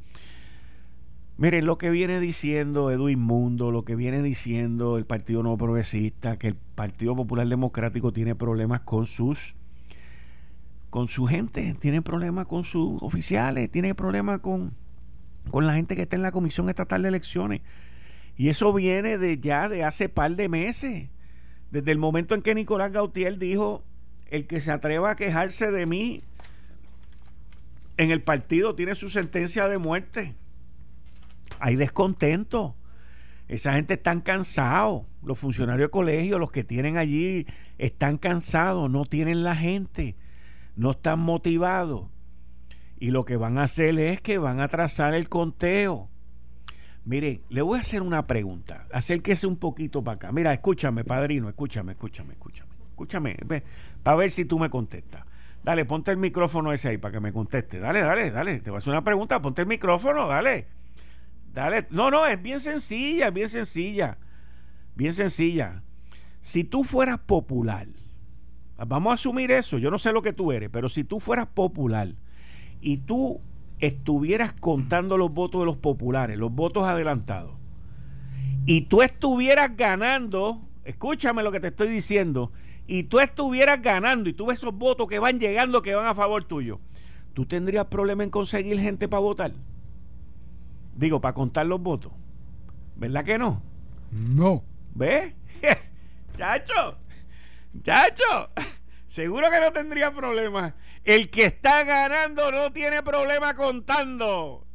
Miren 1.40 1.68
lo 1.68 1.78
que 1.78 1.92
viene 1.92 2.20
diciendo 2.20 2.90
Edwin 2.90 3.20
Mundo, 3.20 3.70
lo 3.70 3.86
que 3.86 3.96
viene 3.96 4.24
diciendo 4.24 4.98
el 4.98 5.06
Partido 5.06 5.44
No 5.44 5.56
Progresista, 5.56 6.40
que 6.40 6.48
el 6.48 6.56
Partido 6.56 7.16
Popular 7.16 7.48
Democrático 7.48 8.12
tiene 8.12 8.34
problemas 8.34 8.82
con 8.82 9.06
sus 9.06 9.54
con 10.90 11.10
su 11.10 11.28
gente, 11.28 11.76
tiene 11.80 12.02
problemas 12.02 12.48
con 12.48 12.66
sus 12.66 13.04
oficiales, 13.04 13.70
tiene 13.70 13.94
problemas 13.94 14.40
con, 14.40 14.74
con 15.52 15.68
la 15.68 15.76
gente 15.76 15.96
que 15.96 16.02
está 16.02 16.16
en 16.16 16.24
la 16.24 16.32
Comisión 16.32 16.70
Estatal 16.70 17.04
de 17.04 17.10
Elecciones. 17.10 17.62
Y 18.36 18.50
eso 18.50 18.74
viene 18.74 19.20
de 19.20 19.38
ya 19.38 19.70
de 19.70 19.84
hace 19.84 20.10
par 20.10 20.36
de 20.36 20.50
meses. 20.50 21.10
Desde 21.70 21.92
el 21.92 22.00
momento 22.00 22.34
en 22.34 22.42
que 22.42 22.56
Nicolás 22.56 22.92
Gautier 22.92 23.38
dijo, 23.38 23.84
el 24.32 24.48
que 24.48 24.62
se 24.62 24.72
atreva 24.72 25.12
a 25.12 25.16
quejarse 25.16 25.72
de 25.72 25.86
mí 25.86 26.24
en 27.98 28.12
el 28.12 28.22
partido 28.22 28.76
tiene 28.76 28.96
su 28.96 29.10
sentencia 29.10 29.68
de 29.68 29.78
muerte 29.78 30.36
hay 31.60 31.76
descontento. 31.76 32.76
Esa 33.48 33.74
gente 33.74 33.96
están 33.96 34.22
cansados. 34.22 35.04
Los 35.24 35.40
funcionarios 35.40 35.88
de 35.88 35.92
colegio, 35.92 36.40
los 36.40 36.52
que 36.52 36.64
tienen 36.64 36.98
allí, 36.98 37.46
están 37.78 38.18
cansados, 38.18 38.90
no 38.90 39.06
tienen 39.06 39.44
la 39.44 39.56
gente, 39.56 40.16
no 40.76 40.92
están 40.92 41.20
motivados. 41.20 42.10
Y 43.00 43.12
lo 43.12 43.26
que 43.26 43.38
van 43.38 43.58
a 43.58 43.64
hacer 43.64 43.98
es 44.00 44.22
que 44.22 44.38
van 44.38 44.60
a 44.60 44.68
trazar 44.68 45.14
el 45.14 45.30
conteo. 45.30 46.10
Mire, 47.06 47.42
le 47.50 47.62
voy 47.62 47.78
a 47.78 47.82
hacer 47.82 48.02
una 48.02 48.28
pregunta. 48.28 48.86
Acérquese 48.92 49.48
un 49.48 49.58
poquito 49.58 50.04
para 50.04 50.16
acá. 50.16 50.32
Mira, 50.32 50.54
escúchame, 50.54 51.04
padrino, 51.04 51.48
escúchame, 51.48 51.94
escúchame, 51.94 52.34
escúchame. 52.34 52.67
Escúchame, 52.98 53.38
para 54.02 54.18
ver 54.18 54.32
si 54.32 54.46
tú 54.46 54.58
me 54.58 54.72
contestas. 54.72 55.24
Dale, 55.64 55.86
ponte 55.86 56.10
el 56.10 56.18
micrófono 56.18 56.74
ese 56.74 56.90
ahí 56.90 56.98
para 56.98 57.12
que 57.12 57.20
me 57.20 57.32
conteste. 57.32 57.80
Dale, 57.80 58.02
dale, 58.02 58.32
dale. 58.32 58.60
Te 58.60 58.72
voy 58.72 58.78
a 58.78 58.80
hacer 58.80 58.90
una 58.90 59.04
pregunta, 59.04 59.40
ponte 59.40 59.62
el 59.62 59.68
micrófono, 59.68 60.28
dale. 60.28 60.66
Dale, 61.54 61.86
no, 61.92 62.10
no, 62.10 62.26
es 62.26 62.42
bien 62.42 62.60
sencilla, 62.60 63.30
bien 63.30 63.50
sencilla. 63.50 64.18
Bien 64.96 65.14
sencilla. 65.14 65.84
Si 66.42 66.64
tú 66.64 66.84
fueras 66.84 67.20
popular, 67.20 67.86
vamos 68.88 69.12
a 69.12 69.14
asumir 69.14 69.52
eso, 69.52 69.78
yo 69.78 69.92
no 69.92 70.00
sé 70.00 70.12
lo 70.12 70.24
que 70.24 70.34
tú 70.34 70.52
eres, 70.52 70.72
pero 70.72 70.90
si 70.90 71.04
tú 71.04 71.20
fueras 71.20 71.46
popular 71.46 72.16
y 72.82 72.98
tú 72.98 73.42
estuvieras 73.78 74.54
contando 74.54 75.20
los 75.20 75.32
votos 75.32 75.62
de 75.62 75.66
los 75.68 75.78
populares, 75.78 76.40
los 76.40 76.52
votos 76.52 76.88
adelantados, 76.88 77.58
y 78.66 78.82
tú 78.82 79.04
estuvieras 79.04 79.78
ganando, 79.78 80.68
escúchame 80.84 81.44
lo 81.44 81.52
que 81.52 81.60
te 81.60 81.68
estoy 81.68 81.90
diciendo, 81.90 82.52
y 82.88 83.04
tú 83.04 83.20
estuvieras 83.20 83.82
ganando 83.82 84.30
y 84.30 84.34
tú 84.34 84.48
ves 84.48 84.60
esos 84.60 84.74
votos 84.74 85.08
que 85.08 85.20
van 85.20 85.40
llegando 85.40 85.82
que 85.82 85.94
van 85.94 86.08
a 86.08 86.16
favor 86.16 86.46
tuyo, 86.46 86.80
¿tú 87.34 87.46
tendrías 87.46 87.86
problema 87.86 88.24
en 88.24 88.30
conseguir 88.30 88.80
gente 88.80 89.08
para 89.08 89.20
votar? 89.20 89.52
Digo, 90.96 91.22
para 91.22 91.34
contar 91.34 91.68
los 91.68 91.82
votos. 91.82 92.12
¿Verdad 92.96 93.24
que 93.24 93.38
no? 93.38 93.62
No. 94.12 94.64
¿Ves? 94.96 95.34
chacho, 96.38 96.98
chacho, 97.84 98.50
seguro 99.06 99.52
que 99.52 99.60
no 99.60 99.72
tendría 99.72 100.12
problema. 100.12 100.76
El 101.04 101.30
que 101.30 101.46
está 101.46 101.84
ganando 101.84 102.52
no 102.52 102.72
tiene 102.72 103.04
problema 103.04 103.54
contando. 103.54 104.66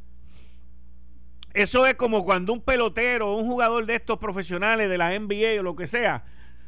Eso 1.53 1.85
es 1.85 1.95
como 1.95 2.23
cuando 2.23 2.53
un 2.53 2.61
pelotero, 2.61 3.35
un 3.35 3.45
jugador 3.45 3.85
de 3.85 3.95
estos 3.95 4.17
profesionales 4.17 4.89
de 4.89 4.97
la 4.97 5.17
NBA 5.19 5.59
o 5.59 5.63
lo 5.63 5.75
que 5.75 5.85
sea, 5.85 6.23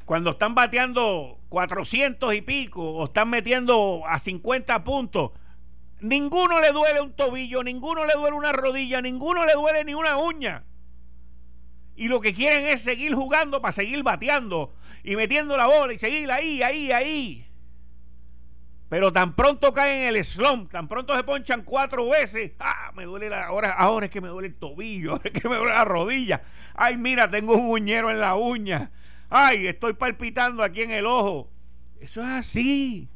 cuando 0.06 0.32
están 0.32 0.56
bateando 0.56 1.40
400 1.50 2.34
y 2.34 2.42
pico 2.42 2.82
o 2.82 3.06
están 3.06 3.30
metiendo 3.30 4.04
a 4.06 4.20
50 4.20 4.84
puntos, 4.84 5.32
Ninguno 6.02 6.60
le 6.60 6.72
duele 6.72 7.02
un 7.02 7.14
tobillo, 7.14 7.64
ninguno 7.64 8.06
le 8.06 8.14
duele 8.14 8.36
una 8.36 8.52
rodilla, 8.52 9.02
ninguno 9.02 9.46
le 9.46 9.54
duele 9.54 9.86
ni 9.86 9.94
una 9.94 10.18
uña. 10.18 10.64
Y 11.96 12.10
lo 12.10 12.20
que 12.20 12.34
quieren 12.34 12.68
es 12.68 12.82
seguir 12.82 13.16
jugando 13.16 13.62
para 13.62 13.72
seguir 13.72 14.04
bateando 14.04 14.74
y 15.04 15.16
metiendo 15.16 15.56
la 15.56 15.68
bola 15.68 15.94
y 15.94 15.98
seguir 15.98 16.30
ahí, 16.32 16.62
ahí, 16.62 16.92
ahí. 16.92 17.48
Pero 18.90 19.12
tan 19.12 19.36
pronto 19.36 19.74
caen 19.74 20.04
en 20.04 20.16
el 20.16 20.24
slump, 20.24 20.72
tan 20.72 20.88
pronto 20.88 21.16
se 21.16 21.24
ponchan 21.24 21.64
cuatro 21.64 22.08
veces, 22.10 22.52
ah, 22.60 22.92
me 22.94 23.06
duele 23.06 23.30
la, 23.30 23.46
ahora, 23.46 23.72
ahora 23.72 24.06
es 24.06 24.12
que 24.12 24.22
me 24.22 24.28
duele 24.28 24.50
el 24.50 24.56
tobillo, 24.56 25.12
ahora 25.14 25.24
es 25.26 25.32
que 25.32 25.50
me 25.50 25.56
duele 25.56 25.74
la 25.74 25.86
rodilla. 25.86 26.44
Ay, 26.76 26.98
mira, 26.98 27.32
tengo 27.32 27.56
un 27.56 27.72
uñero 27.72 28.12
en 28.12 28.20
la 28.20 28.36
uña. 28.36 28.92
Ay, 29.38 29.68
estoy 29.68 29.92
palpitando 29.92 30.64
aquí 30.64 30.84
en 30.84 30.92
el 30.92 31.06
ojo. 31.06 31.52
Eso 32.00 32.22
es 32.22 32.28
así. 32.28 33.10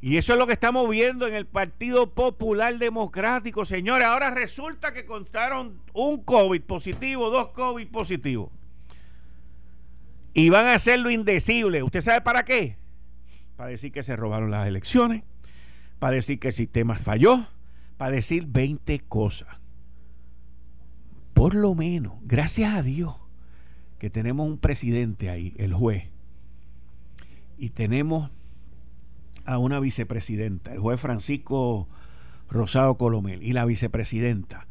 Y 0.00 0.16
eso 0.16 0.34
es 0.34 0.38
lo 0.38 0.46
que 0.46 0.52
estamos 0.52 0.88
viendo 0.88 1.26
en 1.26 1.34
el 1.34 1.44
Partido 1.44 2.14
Popular 2.14 2.78
Democrático, 2.78 3.64
señores. 3.64 4.06
Ahora 4.06 4.30
resulta 4.30 4.94
que 4.94 5.04
contaron 5.04 5.82
un 5.92 6.22
COVID 6.22 6.62
positivo, 6.62 7.30
dos 7.30 7.48
COVID 7.48 7.88
positivos. 7.88 8.52
Y 10.34 10.50
van 10.50 10.66
a 10.66 10.74
hacerlo 10.74 11.10
indecible. 11.10 11.82
¿Usted 11.82 12.02
sabe 12.02 12.20
para 12.20 12.44
qué? 12.44 12.76
Para 13.56 13.70
decir 13.70 13.90
que 13.90 14.04
se 14.04 14.14
robaron 14.14 14.52
las 14.52 14.68
elecciones, 14.68 15.24
para 15.98 16.14
decir 16.14 16.38
que 16.38 16.48
el 16.48 16.54
sistema 16.54 16.94
falló, 16.94 17.44
para 17.96 18.12
decir 18.12 18.46
20 18.46 19.00
cosas. 19.00 19.48
Por 21.32 21.56
lo 21.56 21.74
menos, 21.74 22.12
gracias 22.22 22.72
a 22.72 22.84
Dios, 22.84 23.16
que 24.04 24.10
tenemos 24.10 24.46
un 24.46 24.58
presidente 24.58 25.30
ahí, 25.30 25.54
el 25.56 25.72
juez, 25.72 26.04
y 27.56 27.70
tenemos 27.70 28.30
a 29.46 29.56
una 29.56 29.80
vicepresidenta, 29.80 30.74
el 30.74 30.78
juez 30.78 31.00
Francisco 31.00 31.88
Rosado 32.50 32.98
Colomel, 32.98 33.42
y 33.42 33.54
la 33.54 33.64
vicepresidenta, 33.64 34.66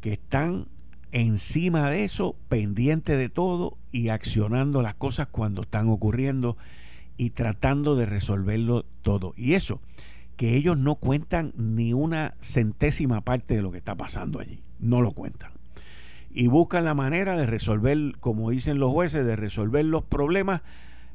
que 0.00 0.14
están 0.14 0.66
encima 1.12 1.92
de 1.92 2.02
eso, 2.02 2.34
pendiente 2.48 3.16
de 3.16 3.28
todo 3.28 3.78
y 3.92 4.08
accionando 4.08 4.82
las 4.82 4.96
cosas 4.96 5.28
cuando 5.28 5.62
están 5.62 5.88
ocurriendo 5.88 6.56
y 7.16 7.30
tratando 7.30 7.94
de 7.94 8.06
resolverlo 8.06 8.84
todo. 9.02 9.32
Y 9.36 9.52
eso, 9.52 9.80
que 10.36 10.56
ellos 10.56 10.76
no 10.76 10.96
cuentan 10.96 11.52
ni 11.56 11.92
una 11.92 12.34
centésima 12.40 13.20
parte 13.20 13.54
de 13.54 13.62
lo 13.62 13.70
que 13.70 13.78
está 13.78 13.94
pasando 13.94 14.40
allí, 14.40 14.64
no 14.80 15.02
lo 15.02 15.12
cuentan. 15.12 15.61
Y 16.32 16.48
buscan 16.48 16.84
la 16.84 16.94
manera 16.94 17.36
de 17.36 17.46
resolver, 17.46 18.16
como 18.20 18.50
dicen 18.50 18.78
los 18.78 18.90
jueces, 18.90 19.26
de 19.26 19.36
resolver 19.36 19.84
los 19.84 20.04
problemas 20.04 20.62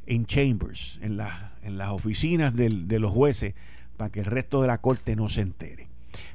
en 0.06 0.26
chambers, 0.26 1.00
en, 1.02 1.20
en 1.64 1.78
las 1.78 1.90
oficinas 1.90 2.56
de 2.56 3.00
los 3.00 3.12
jueces, 3.12 3.56
para 3.98 4.12
que 4.12 4.20
el 4.20 4.26
resto 4.26 4.62
de 4.62 4.68
la 4.68 4.78
corte 4.78 5.16
no 5.16 5.28
se 5.28 5.42
entere. 5.42 5.90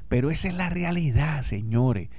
Pero 0.09 0.31
esa 0.31 0.47
es 0.49 0.55
la 0.55 0.69
realidad, 0.69 1.41
señores. 1.43 2.09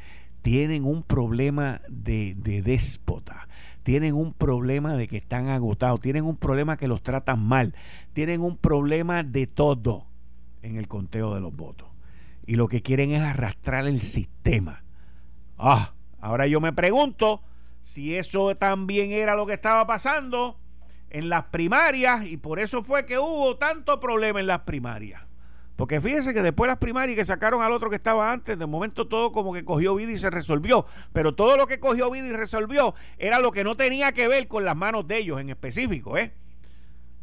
Tienen 0.43 0.85
un 0.85 1.03
problema 1.03 1.81
de, 1.89 2.35
de 2.35 2.63
déspota 2.63 3.47
tienen 3.85 4.15
un 4.15 4.33
problema 4.33 4.97
de 4.97 5.07
que 5.07 5.19
están 5.19 5.49
agotados, 5.49 6.01
tienen 6.01 6.25
un 6.25 6.37
problema 6.37 6.79
que 6.79 6.89
los 6.89 7.03
tratan 7.03 7.41
mal, 7.41 7.75
tienen 8.15 8.41
un 8.41 8.57
problema 8.57 9.23
de 9.23 9.47
todo 9.47 10.07
en 10.63 10.77
el 10.77 10.89
conteo 10.89 11.35
de 11.35 11.43
los 11.43 11.55
votos. 11.55 11.89
Y 12.47 12.57
lo 12.57 12.67
que 12.67 12.83
quieren 12.83 13.13
es 13.13 13.23
arrastrar 13.23 13.87
el 13.87 14.01
sistema. 14.01 14.83
Ah, 15.59 15.94
ahora 16.25 16.47
yo 16.47 16.61
me 16.61 16.73
pregunto 16.73 17.43
si 17.83 18.17
eso 18.17 18.57
también 18.57 19.13
era 19.13 19.35
lo 19.35 19.47
que 19.47 19.53
estaba 19.53 19.87
pasando 19.87 20.59
en 21.11 21.29
las 21.29 21.45
primarias 21.45 22.27
y 22.27 22.39
por 22.39 22.59
eso 22.59 22.83
fue 22.83 23.05
que 23.05 23.19
hubo 23.19 23.57
tanto 23.59 24.01
problema 24.01 24.41
en 24.41 24.47
las 24.47 24.61
primarias. 24.61 25.23
Porque 25.77 26.01
fíjense 26.01 26.33
que 26.33 26.41
después 26.41 26.69
las 26.69 26.79
primarias 26.79 27.17
que 27.17 27.25
sacaron 27.25 27.61
al 27.61 27.73
otro 27.73 27.91
que 27.91 27.97
estaba 27.97 28.33
antes, 28.33 28.59
de 28.59 28.67
momento 28.67 29.07
todo 29.07 29.33
como 29.33 29.53
que 29.53 29.65
cogió 29.65 29.95
vida 29.97 30.13
y 30.13 30.19
se 30.19 30.31
resolvió. 30.31 30.87
Pero 31.13 31.35
todo 31.35 31.59
lo 31.59 31.67
que 31.67 31.79
cogió 31.79 32.11
vida 32.11 32.27
y 32.27 32.33
resolvió 32.33 32.95
era 33.19 33.39
lo 33.39 33.51
que 33.51 33.65
no 33.65 33.75
tenía 33.75 34.13
que 34.13 34.27
ver 34.27 34.49
con 34.49 34.65
las 34.65 34.77
manos 34.77 35.07
de 35.07 35.19
ellos 35.19 35.41
en 35.41 35.51
específico, 35.51 36.17
¿eh? 36.17 36.33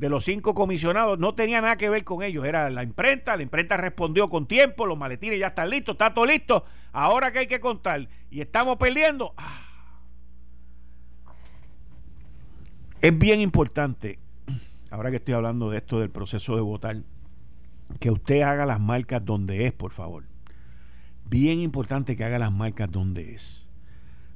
De 0.02 0.10
los 0.10 0.26
cinco 0.26 0.56
comisionados, 0.56 1.20
no 1.20 1.36
tenía 1.36 1.62
nada 1.62 1.78
que 1.78 1.88
ver 1.88 2.04
con 2.04 2.24
ellos. 2.24 2.44
Era 2.44 2.72
la 2.72 2.82
imprenta, 2.82 3.38
la 3.38 3.44
imprenta 3.44 3.78
respondió 3.78 4.30
con 4.30 4.48
tiempo, 4.48 4.88
los 4.88 4.98
maletines 4.98 5.40
ya 5.40 5.50
están 5.50 5.70
listos, 5.70 5.94
está 5.94 6.12
todo 6.12 6.26
listo. 6.26 6.66
Ahora 6.92 7.32
que 7.32 7.38
hay 7.38 7.46
que 7.46 7.60
contar 7.60 8.10
y 8.32 8.42
estamos 8.42 8.78
perdiendo. 8.78 9.36
Ah. 9.38 9.62
Es 13.00 13.16
bien 13.16 13.42
importante, 13.42 14.18
ahora 14.90 15.12
que 15.12 15.18
estoy 15.18 15.36
hablando 15.36 15.70
de 15.70 15.78
esto 15.78 16.00
del 16.00 16.10
proceso 16.10 16.56
de 16.56 16.62
votar 16.62 16.98
que 18.00 18.10
usted 18.10 18.42
haga 18.42 18.66
las 18.66 18.80
marcas 18.80 19.24
donde 19.24 19.68
es, 19.68 19.72
por 19.72 19.92
favor. 19.92 20.24
Bien 21.30 21.60
importante 21.60 22.16
que 22.16 22.24
haga 22.24 22.40
las 22.40 22.52
marcas 22.52 22.90
donde 22.90 23.36
es, 23.36 23.68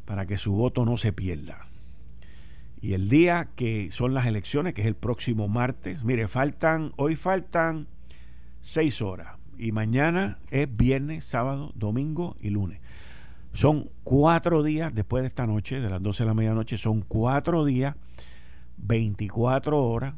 para 0.06 0.28
que 0.28 0.38
su 0.38 0.54
voto 0.54 0.86
no 0.86 0.95
se 0.97 1.12
pierda. 1.12 1.65
Y 2.82 2.94
el 2.94 3.10
día 3.10 3.50
que 3.56 3.90
son 3.92 4.14
las 4.14 4.28
elecciones, 4.28 4.74
que 4.74 4.82
es 4.82 4.88
el 4.88 4.96
próximo 4.96 5.48
martes, 5.48 6.04
mire, 6.04 6.28
faltan, 6.28 6.94
hoy 6.98 7.16
faltan 7.16 7.88
seis 8.62 9.02
horas. 9.02 9.38
Y 9.58 9.72
mañana 9.72 10.40
es 10.52 10.68
viernes, 10.76 11.26
sábado, 11.26 11.72
domingo 11.76 12.36
y 12.40 12.50
lunes. 12.50 12.80
Son 13.54 13.90
cuatro 14.04 14.64
días 14.64 14.94
después 14.94 15.24
de 15.24 15.28
esta 15.28 15.48
noche, 15.48 15.80
de 15.80 15.90
las 15.90 16.04
12 16.04 16.24
de 16.24 16.28
la 16.28 16.34
medianoche, 16.34 16.78
son 16.78 17.02
cuatro 17.02 17.64
días, 17.64 17.96
24 18.78 19.82
horas 19.82 20.16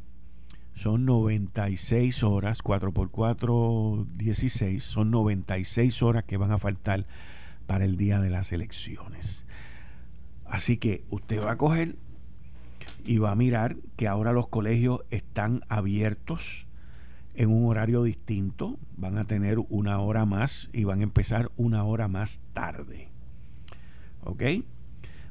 son 0.78 1.06
96 1.06 2.22
horas, 2.22 2.62
4 2.62 2.94
por 2.94 3.10
4, 3.10 4.06
16, 4.16 4.84
son 4.84 5.10
96 5.10 6.04
horas 6.04 6.24
que 6.24 6.38
van 6.38 6.52
a 6.52 6.60
faltar 6.60 7.08
para 7.66 7.84
el 7.84 7.98
día 7.98 8.20
de 8.20 8.30
las 8.30 8.52
elecciones. 8.52 9.44
Así 10.46 10.78
que 10.78 11.04
usted 11.10 11.42
va 11.42 11.54
a 11.54 11.58
coger 11.58 11.96
y 13.08 13.18
va 13.20 13.32
a 13.32 13.36
mirar 13.36 13.78
que 13.96 14.08
ahora 14.08 14.34
los 14.34 14.48
colegios 14.50 15.02
están 15.10 15.62
abiertos 15.70 16.68
en 17.34 17.50
un 17.50 17.66
horario 17.68 18.04
distinto, 18.04 18.80
van 18.98 19.18
a 19.18 19.26
tener 19.26 19.60
una 19.70 20.00
hora 20.00 20.26
más 20.26 20.70
y 20.74 20.84
van 20.84 21.00
a 21.00 21.04
empezar 21.04 21.52
una 21.56 21.84
hora 21.84 22.08
más 22.08 22.42
tarde. 22.54 23.10
¿Ok? 24.24 24.44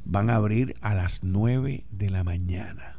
Van 0.05 0.31
a 0.31 0.37
abrir 0.37 0.75
a 0.81 0.95
las 0.95 1.23
9 1.25 1.85
de 1.91 2.11
la 2.11 2.25
mañana, 2.25 2.97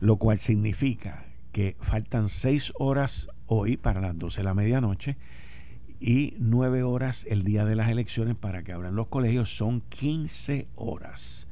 lo 0.00 0.16
cual 0.16 0.38
significa 0.38 1.24
que 1.52 1.76
faltan 1.80 2.28
seis 2.28 2.72
horas 2.78 3.28
hoy 3.46 3.76
para 3.76 4.00
las 4.00 4.18
12 4.18 4.40
de 4.40 4.44
la 4.44 4.54
medianoche 4.54 5.16
y 6.00 6.34
nueve 6.38 6.82
horas 6.82 7.24
el 7.30 7.44
día 7.44 7.64
de 7.64 7.76
las 7.76 7.88
elecciones 7.88 8.34
para 8.34 8.64
que 8.64 8.72
abran 8.72 8.96
los 8.96 9.06
colegios. 9.06 9.56
Son 9.56 9.80
15 9.80 10.68
horas. 10.74 11.46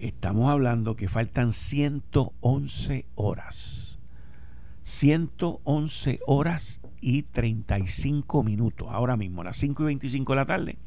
Estamos 0.00 0.48
hablando 0.48 0.94
que 0.94 1.08
faltan 1.08 1.50
111 1.50 3.06
horas. 3.16 3.98
111 4.84 6.20
horas 6.26 6.80
y 7.00 7.24
35 7.24 8.44
minutos. 8.44 8.88
Ahora 8.90 9.16
mismo, 9.16 9.42
a 9.42 9.46
las 9.46 9.56
5 9.56 9.82
y 9.82 9.86
25 9.86 10.32
de 10.32 10.36
la 10.36 10.46
tarde. 10.46 10.78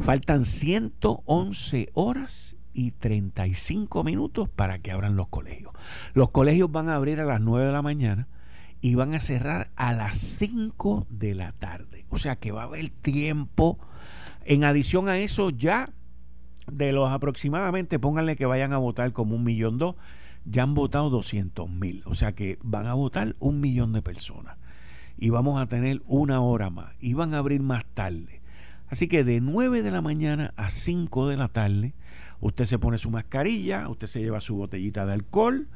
Faltan 0.00 0.44
111 0.44 1.90
horas 1.94 2.56
y 2.72 2.90
35 2.90 4.02
minutos 4.02 4.48
para 4.48 4.80
que 4.80 4.90
abran 4.90 5.14
los 5.14 5.28
colegios. 5.28 5.72
Los 6.12 6.30
colegios 6.30 6.72
van 6.72 6.88
a 6.88 6.96
abrir 6.96 7.20
a 7.20 7.24
las 7.24 7.40
9 7.40 7.66
de 7.66 7.72
la 7.72 7.82
mañana 7.82 8.26
y 8.80 8.96
van 8.96 9.14
a 9.14 9.20
cerrar 9.20 9.70
a 9.76 9.92
las 9.92 10.18
5 10.18 11.06
de 11.08 11.36
la 11.36 11.52
tarde. 11.52 12.04
O 12.10 12.18
sea 12.18 12.34
que 12.36 12.50
va 12.50 12.62
a 12.62 12.66
haber 12.66 12.90
tiempo. 12.90 13.78
En 14.44 14.64
adición 14.64 15.08
a 15.08 15.18
eso, 15.18 15.50
ya 15.50 15.92
de 16.70 16.92
los 16.92 17.10
aproximadamente, 17.10 17.98
pónganle 17.98 18.36
que 18.36 18.46
vayan 18.46 18.72
a 18.72 18.78
votar 18.78 19.12
como 19.12 19.36
un 19.36 19.44
millón 19.44 19.78
dos, 19.78 19.96
ya 20.44 20.62
han 20.62 20.74
votado 20.74 21.10
200 21.10 21.68
mil. 21.70 22.02
O 22.06 22.14
sea 22.14 22.32
que 22.32 22.58
van 22.62 22.86
a 22.86 22.94
votar 22.94 23.36
un 23.38 23.60
millón 23.60 23.92
de 23.92 24.02
personas. 24.02 24.56
Y 25.16 25.30
vamos 25.30 25.60
a 25.60 25.66
tener 25.66 26.02
una 26.06 26.40
hora 26.40 26.70
más. 26.70 26.92
Y 27.00 27.14
van 27.14 27.34
a 27.34 27.38
abrir 27.38 27.62
más 27.62 27.84
tarde. 27.94 28.42
Así 28.88 29.08
que 29.08 29.24
de 29.24 29.40
9 29.40 29.82
de 29.82 29.90
la 29.90 30.02
mañana 30.02 30.52
a 30.56 30.70
5 30.70 31.28
de 31.28 31.36
la 31.36 31.48
tarde 31.48 31.94
Usted 32.44 32.66
se 32.66 32.78
pone 32.78 32.98
su 32.98 33.10
mascarilla, 33.10 33.88
usted 33.88 34.06
se 34.06 34.20
lleva 34.20 34.38
su 34.42 34.56
botellita 34.56 35.06
de 35.06 35.14
alcohol 35.14 35.66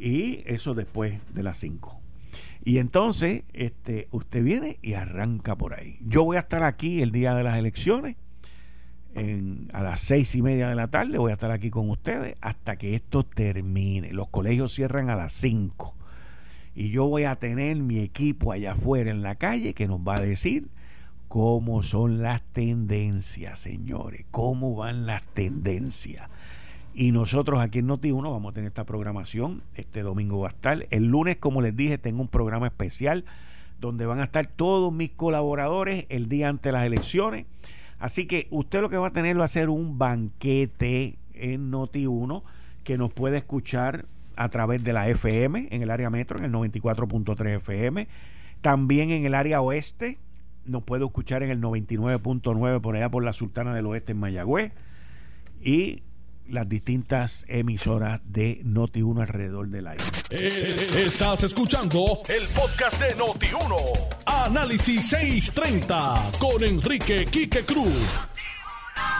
y 0.00 0.42
eso 0.46 0.74
después 0.74 1.20
de 1.32 1.44
las 1.44 1.58
5. 1.58 2.00
Y 2.64 2.78
entonces 2.78 3.44
este, 3.52 4.08
usted 4.10 4.42
viene 4.42 4.80
y 4.82 4.94
arranca 4.94 5.54
por 5.56 5.78
ahí. 5.78 5.98
Yo 6.00 6.24
voy 6.24 6.38
a 6.38 6.40
estar 6.40 6.64
aquí 6.64 7.02
el 7.02 7.12
día 7.12 7.36
de 7.36 7.44
las 7.44 7.56
elecciones. 7.56 8.16
A 9.72 9.82
las 9.82 10.00
seis 10.00 10.34
y 10.34 10.42
media 10.42 10.68
de 10.68 10.74
la 10.74 10.88
tarde 10.88 11.18
voy 11.18 11.30
a 11.30 11.34
estar 11.34 11.50
aquí 11.50 11.70
con 11.70 11.90
ustedes 11.90 12.36
hasta 12.40 12.76
que 12.76 12.94
esto 12.94 13.24
termine. 13.24 14.12
Los 14.12 14.28
colegios 14.28 14.72
cierran 14.72 15.10
a 15.10 15.16
las 15.16 15.32
5 15.32 15.94
y 16.74 16.90
yo 16.90 17.06
voy 17.06 17.24
a 17.24 17.36
tener 17.36 17.76
mi 17.76 17.98
equipo 17.98 18.52
allá 18.52 18.72
afuera 18.72 19.10
en 19.10 19.22
la 19.22 19.34
calle 19.34 19.74
que 19.74 19.86
nos 19.86 20.00
va 20.00 20.16
a 20.16 20.20
decir 20.20 20.68
cómo 21.28 21.82
son 21.82 22.22
las 22.22 22.42
tendencias, 22.42 23.58
señores, 23.58 24.24
cómo 24.30 24.74
van 24.74 25.06
las 25.06 25.26
tendencias. 25.28 26.28
Y 26.94 27.12
nosotros 27.12 27.60
aquí 27.60 27.78
en 27.78 27.88
Noti1 27.88 28.30
vamos 28.30 28.50
a 28.50 28.54
tener 28.54 28.68
esta 28.68 28.84
programación. 28.84 29.62
Este 29.74 30.02
domingo 30.02 30.40
va 30.40 30.48
a 30.48 30.50
estar. 30.50 30.86
El 30.90 31.06
lunes, 31.06 31.38
como 31.38 31.62
les 31.62 31.74
dije, 31.74 31.96
tengo 31.96 32.20
un 32.20 32.28
programa 32.28 32.66
especial 32.66 33.24
donde 33.80 34.04
van 34.04 34.20
a 34.20 34.24
estar 34.24 34.46
todos 34.46 34.92
mis 34.92 35.10
colaboradores 35.10 36.06
el 36.10 36.28
día 36.28 36.48
antes 36.48 36.64
de 36.64 36.72
las 36.72 36.86
elecciones. 36.86 37.46
Así 38.02 38.26
que 38.26 38.48
usted 38.50 38.80
lo 38.80 38.90
que 38.90 38.96
va 38.96 39.06
a 39.06 39.12
tener 39.12 39.38
va 39.38 39.44
a 39.44 39.48
ser 39.48 39.68
un 39.68 39.96
banquete 39.96 41.20
en 41.34 41.70
Noti1 41.70 42.42
que 42.82 42.98
nos 42.98 43.12
puede 43.12 43.38
escuchar 43.38 44.06
a 44.34 44.48
través 44.48 44.82
de 44.82 44.92
la 44.92 45.08
FM 45.08 45.68
en 45.70 45.82
el 45.82 45.88
área 45.88 46.10
metro, 46.10 46.36
en 46.36 46.46
el 46.46 46.50
94.3 46.50 47.58
FM 47.58 48.08
También 48.60 49.10
en 49.12 49.24
el 49.24 49.36
área 49.36 49.60
oeste, 49.60 50.18
nos 50.64 50.82
puede 50.82 51.04
escuchar 51.04 51.44
en 51.44 51.50
el 51.50 51.60
99.9 51.60 52.80
por 52.80 52.96
allá 52.96 53.08
por 53.08 53.22
la 53.22 53.32
Sultana 53.32 53.72
del 53.72 53.86
Oeste 53.86 54.10
en 54.10 54.18
Mayagüez. 54.18 54.72
Y 55.60 56.02
las 56.46 56.68
distintas 56.68 57.44
emisoras 57.48 58.20
de 58.24 58.62
Noti1 58.64 59.22
alrededor 59.22 59.68
del 59.68 59.86
aire. 59.86 60.04
Eh, 60.30 61.04
estás 61.06 61.42
escuchando 61.44 62.20
el 62.28 62.46
podcast 62.48 63.00
de 63.00 63.16
Noti1. 63.16 63.76
Análisis 64.26 65.08
630 65.08 66.32
con 66.38 66.62
Enrique 66.62 67.26
Quique 67.26 67.64
Cruz. 67.64 68.26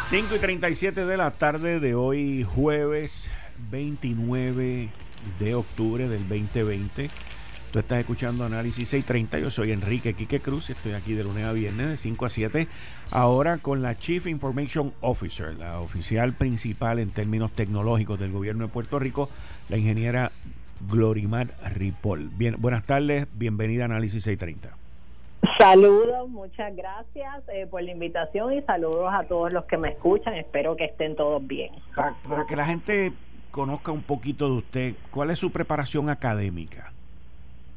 5 0.08 0.36
y 0.36 0.38
37 0.38 1.06
de 1.06 1.16
la 1.16 1.30
tarde 1.30 1.80
de 1.80 1.94
hoy, 1.94 2.42
jueves 2.42 3.30
29 3.70 4.90
de 5.38 5.54
octubre 5.54 6.08
del 6.08 6.28
2020. 6.28 7.10
Tú 7.72 7.78
estás 7.78 8.00
escuchando 8.00 8.44
Análisis 8.44 8.86
630. 8.86 9.38
Yo 9.38 9.50
soy 9.50 9.72
Enrique 9.72 10.12
Quique 10.12 10.40
Cruz. 10.40 10.68
Estoy 10.68 10.92
aquí 10.92 11.14
de 11.14 11.24
lunes 11.24 11.44
a 11.44 11.52
viernes 11.52 11.88
de 11.88 11.96
5 11.96 12.26
a 12.26 12.28
7. 12.28 12.68
Ahora 13.10 13.56
con 13.56 13.80
la 13.80 13.94
Chief 13.94 14.26
Information 14.26 14.92
Officer, 15.00 15.54
la 15.54 15.80
oficial 15.80 16.34
principal 16.34 16.98
en 16.98 17.12
términos 17.12 17.50
tecnológicos 17.52 18.20
del 18.20 18.30
gobierno 18.30 18.66
de 18.66 18.70
Puerto 18.70 18.98
Rico, 18.98 19.30
la 19.70 19.78
ingeniera 19.78 20.32
Glorimar 20.86 21.54
Ripoll. 21.74 22.28
Bien, 22.36 22.56
buenas 22.58 22.84
tardes. 22.84 23.26
Bienvenida 23.32 23.84
a 23.84 23.86
Análisis 23.86 24.22
630. 24.24 24.76
Saludos, 25.58 26.28
muchas 26.28 26.76
gracias 26.76 27.42
eh, 27.54 27.66
por 27.70 27.82
la 27.82 27.92
invitación 27.92 28.52
y 28.52 28.60
saludos 28.62 29.08
a 29.14 29.24
todos 29.24 29.50
los 29.50 29.64
que 29.64 29.78
me 29.78 29.88
escuchan. 29.88 30.34
Espero 30.34 30.76
que 30.76 30.84
estén 30.84 31.16
todos 31.16 31.46
bien. 31.46 31.72
para 31.94 32.46
que 32.46 32.54
la 32.54 32.66
gente 32.66 33.14
conozca 33.50 33.92
un 33.92 34.02
poquito 34.02 34.44
de 34.50 34.56
usted, 34.56 34.94
¿cuál 35.10 35.30
es 35.30 35.38
su 35.38 35.50
preparación 35.50 36.10
académica? 36.10 36.92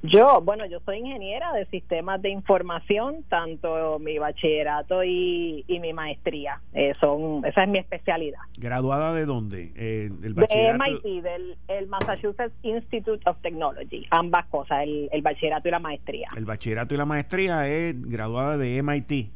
Yo, 0.08 0.42
bueno, 0.42 0.66
yo 0.66 0.80
soy 0.82 0.98
ingeniera 0.98 1.52
de 1.54 1.66
sistemas 1.68 2.22
de 2.22 2.30
información, 2.30 3.24
tanto 3.30 4.00
mi 4.00 4.18
bachillerato 4.18 5.04
y, 5.04 5.66
mi 5.68 5.94
maestría. 5.94 6.62
Eh, 6.74 6.94
son, 7.00 7.46
esa 7.46 7.64
es 7.64 7.70
mi 7.70 7.80
especialidad. 7.80 8.40
¿Graduada 8.58 9.14
de 9.14 9.26
dónde? 9.26 9.72
Eh, 9.76 10.10
De 10.12 10.74
MIT, 10.74 11.24
del 11.24 11.58
el 11.68 11.88
Massachusetts 11.88 12.54
Institute 12.64 13.22
of 13.30 13.38
Technology. 13.42 14.06
Ambas 14.10 14.46
cosas, 14.48 14.84
el, 14.84 15.10
el 15.12 15.22
bachillerato 15.22 15.68
y 15.68 15.72
la 15.72 15.80
maestría. 15.80 16.30
El 16.36 16.46
bachillerato 16.46 16.94
y 16.94 16.98
la 16.98 17.06
maestría 17.06 17.68
es 17.68 18.02
graduada 18.10 18.58
de 18.58 18.82
MIT. 18.82 19.30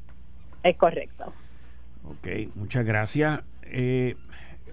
Es 0.63 0.77
correcto. 0.77 1.33
Ok, 2.05 2.27
muchas 2.55 2.85
gracias. 2.85 3.43
Eh, 3.63 4.15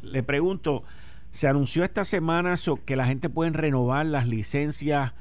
le 0.03 0.23
pregunto, 0.23 0.85
se 1.31 1.49
anunció 1.49 1.85
esta 1.85 2.05
semana 2.05 2.55
que 2.85 2.97
la 2.97 3.07
gente 3.07 3.29
puede 3.29 3.51
renovar 3.51 4.07
las 4.07 4.27
licencias 4.27 5.13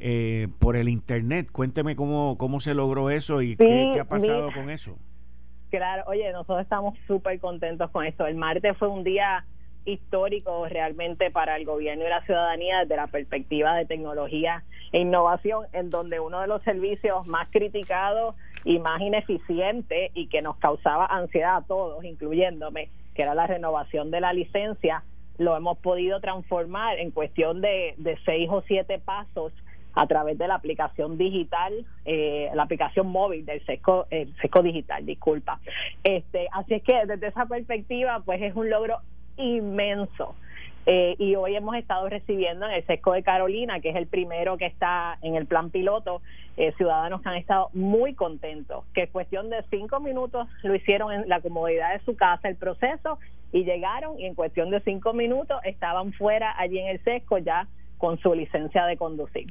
eh, 0.00 0.48
por 0.58 0.76
el 0.76 0.88
internet. 0.88 1.48
Cuénteme 1.52 1.94
cómo, 1.94 2.36
cómo 2.38 2.60
se 2.60 2.74
logró 2.74 3.10
eso 3.10 3.42
y 3.42 3.56
qué, 3.56 3.98
ha 4.00 4.04
pasado 4.04 4.50
con 4.52 4.70
eso. 4.70 4.96
Claro, 5.70 6.04
oye, 6.06 6.32
nosotros 6.32 6.62
estamos 6.62 6.98
súper 7.06 7.38
contentos 7.38 7.90
con 7.90 8.04
esto. 8.04 8.26
El 8.26 8.34
martes 8.34 8.76
fue 8.78 8.88
un 8.88 9.04
día 9.04 9.44
histórico 9.84 10.66
realmente 10.68 11.30
para 11.30 11.56
el 11.56 11.64
gobierno 11.64 12.04
y 12.04 12.08
la 12.08 12.24
ciudadanía 12.24 12.80
desde 12.80 12.96
la 12.96 13.06
perspectiva 13.06 13.76
de 13.76 13.86
tecnología 13.86 14.64
e 14.92 15.00
innovación, 15.00 15.66
en 15.72 15.90
donde 15.90 16.18
uno 16.18 16.40
de 16.40 16.46
los 16.46 16.62
servicios 16.62 17.26
más 17.26 17.48
criticados 17.50 18.34
y 18.64 18.78
más 18.78 19.00
ineficientes 19.00 20.10
y 20.14 20.26
que 20.28 20.42
nos 20.42 20.56
causaba 20.56 21.06
ansiedad 21.06 21.56
a 21.56 21.62
todos, 21.62 22.04
incluyéndome, 22.04 22.88
que 23.14 23.22
era 23.22 23.34
la 23.34 23.46
renovación 23.46 24.10
de 24.10 24.20
la 24.20 24.32
licencia, 24.32 25.04
lo 25.38 25.56
hemos 25.56 25.78
podido 25.78 26.20
transformar 26.20 26.98
en 26.98 27.10
cuestión 27.10 27.60
de, 27.60 27.94
de 27.96 28.18
seis 28.24 28.48
o 28.50 28.62
siete 28.62 28.98
pasos 28.98 29.52
a 29.94 30.06
través 30.06 30.38
de 30.38 30.48
la 30.48 30.54
aplicación 30.54 31.18
digital, 31.18 31.84
eh, 32.04 32.50
la 32.54 32.62
aplicación 32.62 33.08
móvil 33.08 33.44
del 33.44 33.64
SESCO, 33.66 34.06
el 34.10 34.34
SESCO 34.36 34.62
digital, 34.62 35.04
disculpa. 35.04 35.60
Este, 36.04 36.48
así 36.52 36.74
es 36.74 36.82
que 36.82 37.06
desde 37.06 37.28
esa 37.28 37.46
perspectiva, 37.46 38.20
pues 38.24 38.40
es 38.42 38.54
un 38.54 38.70
logro 38.70 38.98
inmenso. 39.36 40.34
Eh, 40.86 41.14
y 41.18 41.36
hoy 41.36 41.54
hemos 41.56 41.76
estado 41.76 42.08
recibiendo 42.08 42.66
en 42.66 42.72
el 42.72 42.86
SESCO 42.86 43.12
de 43.12 43.22
Carolina, 43.22 43.80
que 43.80 43.90
es 43.90 43.96
el 43.96 44.06
primero 44.06 44.56
que 44.56 44.66
está 44.66 45.18
en 45.20 45.34
el 45.34 45.46
plan 45.46 45.70
piloto, 45.70 46.22
eh, 46.56 46.72
ciudadanos 46.76 47.20
que 47.20 47.28
han 47.28 47.36
estado 47.36 47.68
muy 47.74 48.14
contentos, 48.14 48.84
que 48.94 49.02
es 49.02 49.10
cuestión 49.10 49.50
de 49.50 49.62
cinco 49.70 50.00
minutos 50.00 50.48
lo 50.62 50.74
hicieron 50.74 51.12
en 51.12 51.28
la 51.28 51.40
comodidad 51.40 51.92
de 51.92 52.04
su 52.04 52.16
casa 52.16 52.48
el 52.48 52.56
proceso 52.56 53.18
y 53.52 53.64
llegaron 53.64 54.18
y 54.18 54.26
en 54.26 54.34
cuestión 54.34 54.70
de 54.70 54.80
cinco 54.80 55.12
minutos 55.12 55.60
estaban 55.64 56.12
fuera 56.12 56.54
allí 56.58 56.78
en 56.78 56.88
el 56.88 57.04
SESCO 57.04 57.38
ya 57.38 57.66
con 57.98 58.18
su 58.18 58.34
licencia 58.34 58.86
de 58.86 58.96
conducir. 58.96 59.46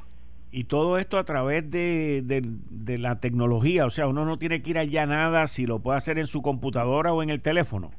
Y 0.52 0.64
todo 0.64 0.98
esto 0.98 1.18
a 1.18 1.26
través 1.26 1.70
de, 1.70 2.24
de, 2.24 2.98
la 2.98 3.20
tecnología, 3.20 3.86
o 3.86 3.90
sea, 3.92 4.08
uno 4.08 4.26
no 4.26 4.40
tiene 4.40 4.62
que 4.64 4.72
ir 4.72 4.78
allá 4.80 5.06
nada 5.06 5.46
si 5.48 5.68
lo 5.68 5.80
puede 5.80 5.98
hacer 5.98 6.18
en 6.18 6.26
su 6.26 6.42
computadora 6.42 7.14
o 7.14 7.22
en 7.22 7.30
el 7.30 7.42
teléfono. 7.42 7.92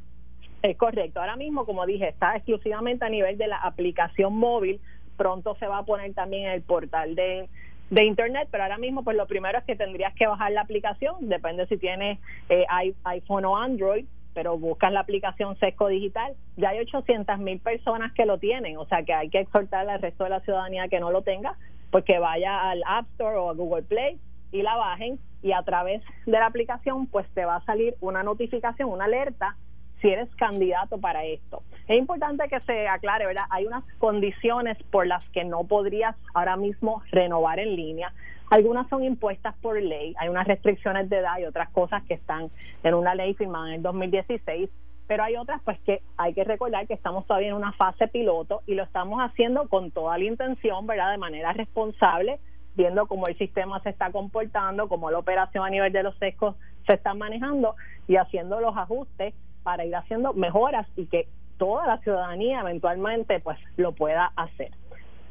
Es 0.63 0.77
correcto. 0.77 1.21
Ahora 1.21 1.37
mismo, 1.37 1.65
como 1.65 1.87
dije, 1.87 2.09
está 2.09 2.35
exclusivamente 2.35 3.05
a 3.05 3.09
nivel 3.09 3.39
de 3.39 3.47
la 3.47 3.59
aplicación 3.59 4.37
móvil. 4.37 4.81
Pronto 5.17 5.55
se 5.61 5.67
va 5.67 5.79
a 5.79 5.85
poner 5.85 6.13
también 6.13 6.47
en 6.47 6.53
el 6.53 6.63
portal 6.63 7.15
de, 7.15 7.49
de 7.91 8.05
internet, 8.05 8.49
pero 8.51 8.63
ahora 8.63 8.79
mismo 8.79 9.03
pues 9.03 9.17
lo 9.17 9.27
primero 9.27 9.59
es 9.59 9.65
que 9.65 9.77
tendrías 9.77 10.15
que 10.15 10.27
bajar 10.27 10.53
la 10.53 10.63
aplicación, 10.63 11.29
depende 11.29 11.67
si 11.67 11.77
tienes 11.77 12.19
eh, 12.49 12.65
iPhone 13.05 13.45
o 13.45 13.57
Android, 13.57 14.07
pero 14.33 14.57
buscas 14.57 14.93
la 14.93 15.01
aplicación 15.01 15.59
Sesco 15.59 15.89
Digital, 15.89 16.35
ya 16.57 16.71
hay 16.71 16.79
800 16.79 17.39
mil 17.41 17.59
personas 17.59 18.13
que 18.13 18.27
lo 18.27 18.39
tienen, 18.39 18.77
o 18.77 18.87
sea 18.87 19.03
que 19.03 19.13
hay 19.13 19.29
que 19.29 19.41
exhortar 19.41 19.89
al 19.89 20.01
resto 20.01 20.25
de 20.25 20.31
la 20.31 20.41
ciudadanía 20.41 20.89
que 20.89 21.01
no 21.01 21.11
lo 21.11 21.23
tenga, 21.23 21.57
pues 21.91 22.05
que 22.05 22.19
vaya 22.19 22.71
al 22.71 22.83
App 22.87 23.07
Store 23.13 23.37
o 23.37 23.51
a 23.51 23.55
Google 23.55 23.83
Play 23.83 24.19
y 24.53 24.63
la 24.63 24.77
bajen 24.77 25.19
y 25.43 25.53
a 25.53 25.63
través 25.63 26.03
de 26.27 26.33
la 26.33 26.47
aplicación 26.47 27.07
pues 27.07 27.27
te 27.35 27.45
va 27.45 27.57
a 27.57 27.65
salir 27.65 27.97
una 28.01 28.23
notificación, 28.23 28.89
una 28.89 29.05
alerta 29.05 29.57
si 30.01 30.09
eres 30.09 30.35
candidato 30.37 30.99
para 30.99 31.25
esto. 31.25 31.63
Es 31.87 31.99
importante 31.99 32.49
que 32.49 32.61
se 32.61 32.89
aclare, 32.89 33.27
¿verdad? 33.27 33.45
Hay 33.51 33.67
unas 33.67 33.85
condiciones 33.99 34.79
por 34.91 35.07
las 35.07 35.23
que 35.31 35.45
no 35.45 35.65
podrías 35.65 36.17
ahora 36.35 36.57
mismo 36.57 37.03
renovar 37.11 37.59
en 37.59 37.77
línea. 37.77 38.13
Algunas 38.51 38.89
son 38.89 39.05
impuestas 39.05 39.55
por 39.61 39.81
ley, 39.81 40.15
hay 40.19 40.29
unas 40.29 40.47
restricciones 40.47 41.09
de 41.09 41.19
edad 41.19 41.39
y 41.39 41.45
otras 41.45 41.69
cosas 41.71 42.03
que 42.05 42.15
están 42.15 42.51
en 42.83 42.95
una 42.95 43.15
ley 43.15 43.35
firmada 43.35 43.69
en 43.69 43.75
el 43.75 43.83
2016 43.83 44.71
pero 45.11 45.25
hay 45.25 45.35
otras 45.35 45.61
pues 45.65 45.77
que 45.81 46.03
hay 46.17 46.35
que 46.35 46.45
recordar 46.45 46.87
que 46.87 46.95
estamos 46.95 47.27
todavía 47.27 47.49
en 47.49 47.57
una 47.57 47.73
fase 47.73 48.07
piloto 48.07 48.63
y 48.69 48.77
lo 48.77 48.85
estamos 48.85 49.19
haciendo 49.21 49.69
con 49.69 49.91
toda 49.91 50.17
la 50.17 50.23
intención, 50.23 50.87
¿verdad? 50.87 51.11
De 51.11 51.19
manera 51.19 51.53
responsable, 51.53 52.39
viendo 52.77 53.09
cómo 53.09 53.27
el 53.27 53.37
sistema 53.37 53.81
se 53.81 53.89
está 53.91 54.13
comportando, 54.13 54.89
cómo 54.89 55.11
la 55.11 55.19
operación 55.19 55.67
a 55.67 55.69
nivel 55.69 55.93
de 55.93 56.05
los 56.05 56.17
sescos 56.19 56.55
se 56.87 56.95
está 56.95 57.13
manejando 57.15 57.75
y 58.07 58.19
haciendo 58.19 58.61
los 58.61 58.77
ajustes 58.77 59.35
para 59.65 59.85
ir 59.85 59.97
haciendo 59.97 60.33
mejoras 60.33 60.87
y 60.95 61.07
que 61.07 61.27
toda 61.59 61.89
la 61.89 61.99
ciudadanía 61.99 62.61
eventualmente 62.61 63.41
pues 63.41 63.59
lo 63.77 63.91
pueda 63.91 64.31
hacer. 64.37 64.71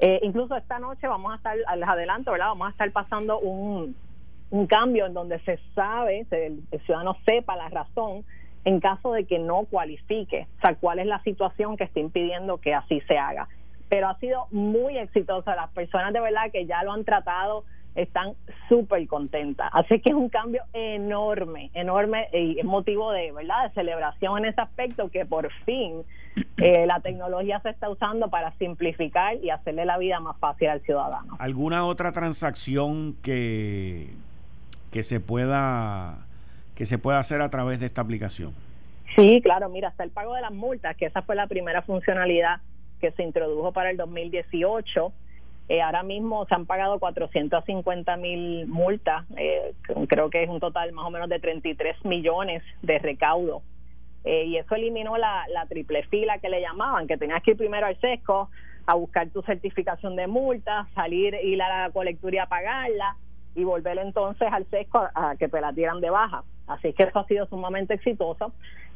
Eh, 0.01 0.19
incluso 0.23 0.57
esta 0.57 0.79
noche 0.79 1.07
vamos 1.07 1.31
a 1.31 1.35
estar, 1.37 1.55
les 1.55 1.87
adelanto, 1.87 2.33
¿verdad? 2.33 2.47
Vamos 2.47 2.67
a 2.67 2.71
estar 2.71 2.91
pasando 2.91 3.39
un, 3.39 3.95
un 4.49 4.67
cambio 4.67 5.05
en 5.05 5.13
donde 5.13 5.39
se 5.39 5.57
sabe, 5.73 6.27
el 6.31 6.81
ciudadano 6.81 7.15
sepa 7.25 7.55
la 7.55 7.69
razón 7.69 8.25
en 8.65 8.79
caso 8.79 9.13
de 9.13 9.25
que 9.25 9.39
no 9.39 9.65
cualifique, 9.65 10.47
o 10.57 10.61
sea, 10.61 10.75
cuál 10.75 10.99
es 10.99 11.07
la 11.07 11.21
situación 11.23 11.77
que 11.77 11.85
está 11.85 11.99
impidiendo 11.99 12.57
que 12.57 12.73
así 12.73 13.01
se 13.01 13.17
haga. 13.17 13.47
Pero 13.89 14.07
ha 14.07 14.17
sido 14.19 14.47
muy 14.51 14.97
exitosa, 14.97 15.55
las 15.55 15.69
personas 15.71 16.13
de 16.13 16.19
verdad 16.19 16.51
que 16.51 16.65
ya 16.65 16.83
lo 16.83 16.91
han 16.91 17.05
tratado 17.05 17.63
están 17.95 18.33
súper 18.67 19.07
contentas. 19.07 19.69
Así 19.73 19.99
que 19.99 20.11
es 20.11 20.15
un 20.15 20.29
cambio 20.29 20.61
enorme, 20.73 21.71
enorme 21.73 22.27
y 22.31 22.59
es 22.59 22.65
motivo 22.65 23.11
de, 23.11 23.31
¿verdad? 23.31 23.67
de 23.67 23.73
celebración 23.73 24.37
en 24.39 24.45
ese 24.45 24.61
aspecto 24.61 25.09
que 25.09 25.25
por 25.25 25.51
fin 25.65 26.03
eh, 26.57 26.85
la 26.85 26.99
tecnología 26.99 27.59
se 27.61 27.69
está 27.69 27.89
usando 27.89 28.29
para 28.29 28.51
simplificar 28.57 29.37
y 29.37 29.49
hacerle 29.49 29.85
la 29.85 29.97
vida 29.97 30.19
más 30.19 30.37
fácil 30.37 30.69
al 30.69 30.81
ciudadano. 30.81 31.35
¿Alguna 31.39 31.85
otra 31.85 32.11
transacción 32.11 33.15
que, 33.23 34.13
que 34.91 35.03
se 35.03 35.19
pueda 35.19 36.28
que 36.79 36.85
se 36.85 36.97
puede 36.97 37.17
hacer 37.17 37.41
a 37.41 37.49
través 37.49 37.81
de 37.81 37.87
esta 37.87 37.99
aplicación. 37.99 38.53
Sí, 39.13 39.41
claro, 39.43 39.67
mira, 39.67 39.89
hasta 39.89 40.05
el 40.05 40.11
pago 40.11 40.33
de 40.33 40.39
las 40.39 40.53
multas, 40.53 40.95
que 40.95 41.07
esa 41.07 41.21
fue 41.23 41.35
la 41.35 41.45
primera 41.45 41.81
funcionalidad 41.81 42.61
que 43.01 43.11
se 43.11 43.23
introdujo 43.23 43.73
para 43.73 43.91
el 43.91 43.97
2018. 43.97 45.11
Eh, 45.67 45.81
ahora 45.81 46.03
mismo 46.03 46.45
se 46.45 46.55
han 46.55 46.65
pagado 46.65 46.97
450 46.97 48.15
mil 48.15 48.65
multas, 48.67 49.25
eh, 49.35 49.73
creo 50.07 50.29
que 50.29 50.41
es 50.41 50.49
un 50.49 50.61
total 50.61 50.93
más 50.93 51.05
o 51.05 51.09
menos 51.09 51.27
de 51.27 51.39
33 51.39 52.05
millones 52.05 52.63
de 52.81 52.97
recaudo. 52.97 53.61
Eh, 54.23 54.45
y 54.45 54.55
eso 54.55 54.73
eliminó 54.75 55.17
la, 55.17 55.49
la 55.49 55.65
triple 55.65 56.03
fila 56.03 56.37
que 56.37 56.47
le 56.47 56.61
llamaban, 56.61 57.07
que 57.07 57.17
tenías 57.17 57.43
que 57.43 57.51
ir 57.51 57.57
primero 57.57 57.87
al 57.87 57.99
sesco 57.99 58.49
a 58.85 58.93
buscar 58.93 59.27
tu 59.31 59.41
certificación 59.41 60.15
de 60.15 60.27
multa, 60.27 60.87
salir, 60.95 61.35
ir 61.43 61.61
a 61.61 61.87
la 61.87 61.91
colecturía 61.91 62.43
a 62.43 62.47
pagarla 62.47 63.17
y 63.59 63.63
volver 63.63 63.97
entonces 63.97 64.47
al 64.51 64.65
sesco 64.69 65.07
a, 65.13 65.35
que 65.37 65.47
te 65.47 65.59
la 65.59 65.73
tiran 65.73 66.01
de 66.01 66.09
baja. 66.09 66.43
Así 66.67 66.93
que 66.93 67.03
eso 67.03 67.19
ha 67.19 67.25
sido 67.25 67.45
sumamente 67.47 67.95
exitoso. 67.95 68.53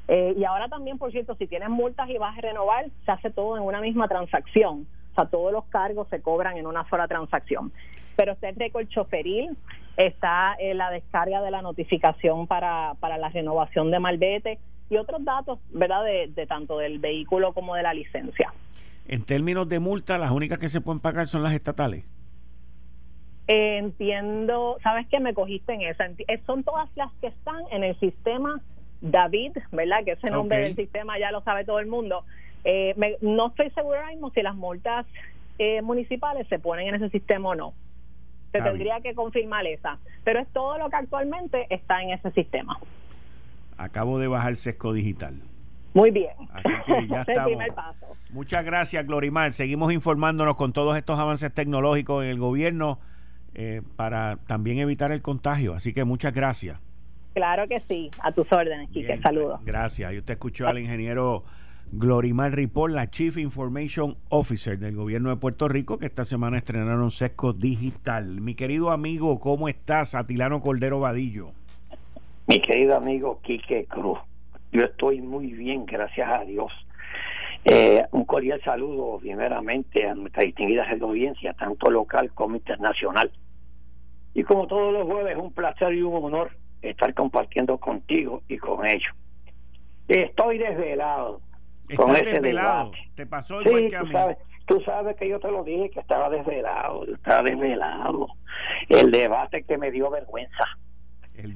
Eh, 0.08 0.34
y 0.38 0.44
ahora 0.46 0.68
también, 0.70 0.98
por 0.98 1.12
cierto, 1.12 1.36
si 1.36 1.48
tienes 1.48 1.70
multas 1.70 2.10
y 2.10 2.18
vas 2.18 2.38
a 2.38 2.42
renovar, 2.42 2.86
se 3.06 3.12
hace 3.12 3.30
todo 3.30 3.58
en 3.58 3.64
una 3.64 3.82
misma 3.82 4.08
transacción. 4.08 4.88
O 5.12 5.16
sea, 5.16 5.26
todos 5.26 5.52
los 5.52 5.66
cargos 5.66 6.08
se 6.10 6.22
cobran 6.22 6.58
en 6.58 6.68
una 6.68 6.88
sola 6.90 7.08
transacción. 7.08 7.72
Pero 8.16 8.34
está 8.34 8.50
el 8.50 8.56
récord 8.56 8.88
choferil, 8.88 9.58
está 9.98 10.56
eh, 10.60 10.74
la 10.74 10.90
descarga 10.92 11.42
de 11.42 11.52
la 11.52 11.62
notificación 11.62 12.48
para, 12.48 12.94
para 13.00 13.18
la 13.18 13.30
renovación 13.30 13.92
de 13.92 14.00
malvete 14.00 14.60
y 14.90 14.98
otros 14.98 15.24
datos, 15.24 15.60
¿verdad?, 15.72 16.04
de, 16.04 16.46
tanto 16.48 16.78
del 16.78 17.00
vehículo 17.00 17.54
como 17.54 17.76
de 17.76 17.84
la 17.84 17.94
licencia. 17.94 18.54
En 19.08 19.24
términos 19.24 19.68
de 19.68 19.80
multa, 19.80 20.18
las 20.18 20.32
únicas 20.32 20.60
que 20.60 20.70
se 20.70 20.82
pueden 20.82 21.00
pagar 21.00 21.28
son 21.28 21.44
las 21.44 21.54
estatales. 21.54 22.06
Entiendo, 23.48 24.78
sabes 24.84 25.08
que 25.08 25.20
me 25.20 25.34
cogiste 25.34 25.74
en 25.74 25.82
esa. 25.82 26.06
Eh, 26.06 26.42
son 26.46 26.64
todas 26.64 26.90
las 26.96 27.12
que 27.22 27.28
están 27.28 27.62
en 27.72 27.84
el 27.84 28.00
sistema 28.00 28.62
David, 29.02 29.58
¿verdad? 29.72 30.04
Que 30.06 30.12
ese 30.12 30.32
nombre 30.32 30.58
del 30.60 30.76
sistema 30.76 31.20
ya 31.20 31.32
lo 31.32 31.42
sabe 31.42 31.66
todo 31.66 31.80
el 31.80 31.88
mundo. 31.88 32.24
Eh, 32.64 32.96
no 33.22 33.48
estoy 33.48 33.70
segura 33.72 34.08
mismo 34.08 34.32
si 34.32 34.42
las 34.42 34.56
multas 34.56 35.06
eh, 35.60 35.82
municipales 35.82 36.48
se 36.48 36.58
ponen 36.58 36.88
en 36.88 36.96
ese 36.96 37.10
sistema 37.10 37.50
o 37.50 37.56
no. 37.56 37.74
Se 38.54 38.62
tendría 38.62 39.02
que 39.02 39.14
confirmar 39.14 39.66
esa. 39.66 39.98
Pero 40.24 40.40
es 40.40 40.48
todo 40.54 40.78
lo 40.78 40.90
que 40.90 40.96
actualmente 40.96 41.68
está 41.70 42.02
en 42.02 42.12
ese 42.12 42.32
sistema. 42.32 42.78
Acabo 43.78 44.20
de 44.20 44.28
bajar 44.28 44.56
sesco 44.56 44.94
digital. 44.94 45.42
Muy 45.94 46.12
bien. 46.12 46.32
Así 46.54 46.70
que 46.86 47.08
ya 47.08 47.22
estamos. 47.28 47.64
Muchas 48.30 48.64
gracias, 48.64 49.06
Glorimar. 49.06 49.52
Seguimos 49.54 49.92
informándonos 49.92 50.56
con 50.56 50.72
todos 50.72 50.96
estos 50.98 51.20
avances 51.20 51.54
tecnológicos 51.54 52.24
en 52.24 52.30
el 52.30 52.40
gobierno 52.40 53.00
eh, 53.56 53.82
para 53.96 54.38
también 54.48 54.80
evitar 54.80 55.12
el 55.12 55.22
contagio. 55.22 55.74
Así 55.74 55.94
que 55.94 56.04
muchas 56.04 56.34
gracias. 56.34 56.80
Claro 57.34 57.68
que 57.68 57.80
sí. 57.80 58.12
A 58.22 58.32
tus 58.32 58.52
órdenes, 58.52 58.90
Quique. 58.90 59.20
Saludos. 59.22 59.60
Gracias. 59.64 60.14
Y 60.14 60.20
usted 60.20 60.34
escuchó 60.34 60.68
al 60.68 60.80
ingeniero 60.80 61.44
Glorimar 61.92 62.56
Ripoll, 62.56 62.96
la 62.96 63.10
Chief 63.10 63.38
Information 63.38 64.18
Officer 64.30 64.80
del 64.80 64.96
gobierno 64.96 65.30
de 65.30 65.36
Puerto 65.36 65.68
Rico, 65.68 66.00
que 66.00 66.08
esta 66.08 66.26
semana 66.26 66.58
estrenaron 66.58 67.12
Sesco 67.12 67.54
Digital. 67.54 68.42
Mi 68.42 68.56
querido 68.56 68.90
amigo, 68.90 69.40
¿cómo 69.40 69.68
estás? 69.68 70.16
Atilano 70.16 70.60
Cordero 70.60 71.00
Vadillo. 71.00 71.52
Mi 72.48 72.62
querido 72.62 72.96
amigo 72.96 73.40
Quique 73.44 73.86
Cruz, 73.86 74.18
yo 74.72 74.84
estoy 74.84 75.22
muy 75.22 75.54
bien, 75.54 75.86
gracias 75.86 76.28
a 76.30 76.44
Dios. 76.44 76.72
Eh, 77.66 78.06
un 78.12 78.26
cordial 78.26 78.62
saludo, 78.64 79.20
primeramente, 79.20 80.08
a 80.08 80.16
nuestra 80.16 80.44
distinguida 80.44 80.86
audiencia, 81.02 81.54
tanto 81.54 81.90
local 81.90 82.32
como 82.34 82.56
internacional. 82.56 83.32
Y 84.34 84.44
como 84.44 84.68
todos 84.68 84.92
los 84.92 85.06
jueves, 85.06 85.38
un 85.38 85.54
placer 85.54 85.94
y 85.94 86.02
un 86.02 86.24
honor 86.24 86.52
estar 86.82 87.14
compartiendo 87.14 87.78
contigo 87.78 88.42
y 88.48 88.58
con 88.58 88.86
ellos. 88.86 89.14
Estoy 90.08 90.58
desvelado 90.58 91.42
con 91.96 92.16
ese 92.16 92.34
desvelado. 92.34 92.92
Te 93.16 93.26
pasó 93.26 93.62
igual 93.62 93.90
que 93.90 93.96
a 93.96 94.02
tú 94.02 94.08
Sabes, 94.08 94.38
tú 94.66 94.82
sabes 94.82 95.16
que 95.18 95.30
yo 95.30 95.40
te 95.40 95.52
lo 95.52 95.64
dije 95.64 95.90
que 95.90 96.00
estaba 96.00 96.30
desvelado, 96.30 97.06
estaba 97.06 97.44
desvelado. 97.44 98.28
El 98.90 99.12
debate 99.12 99.64
que 99.64 99.78
me 99.78 99.92
dio 99.92 100.10
vergüenza. 100.10 100.66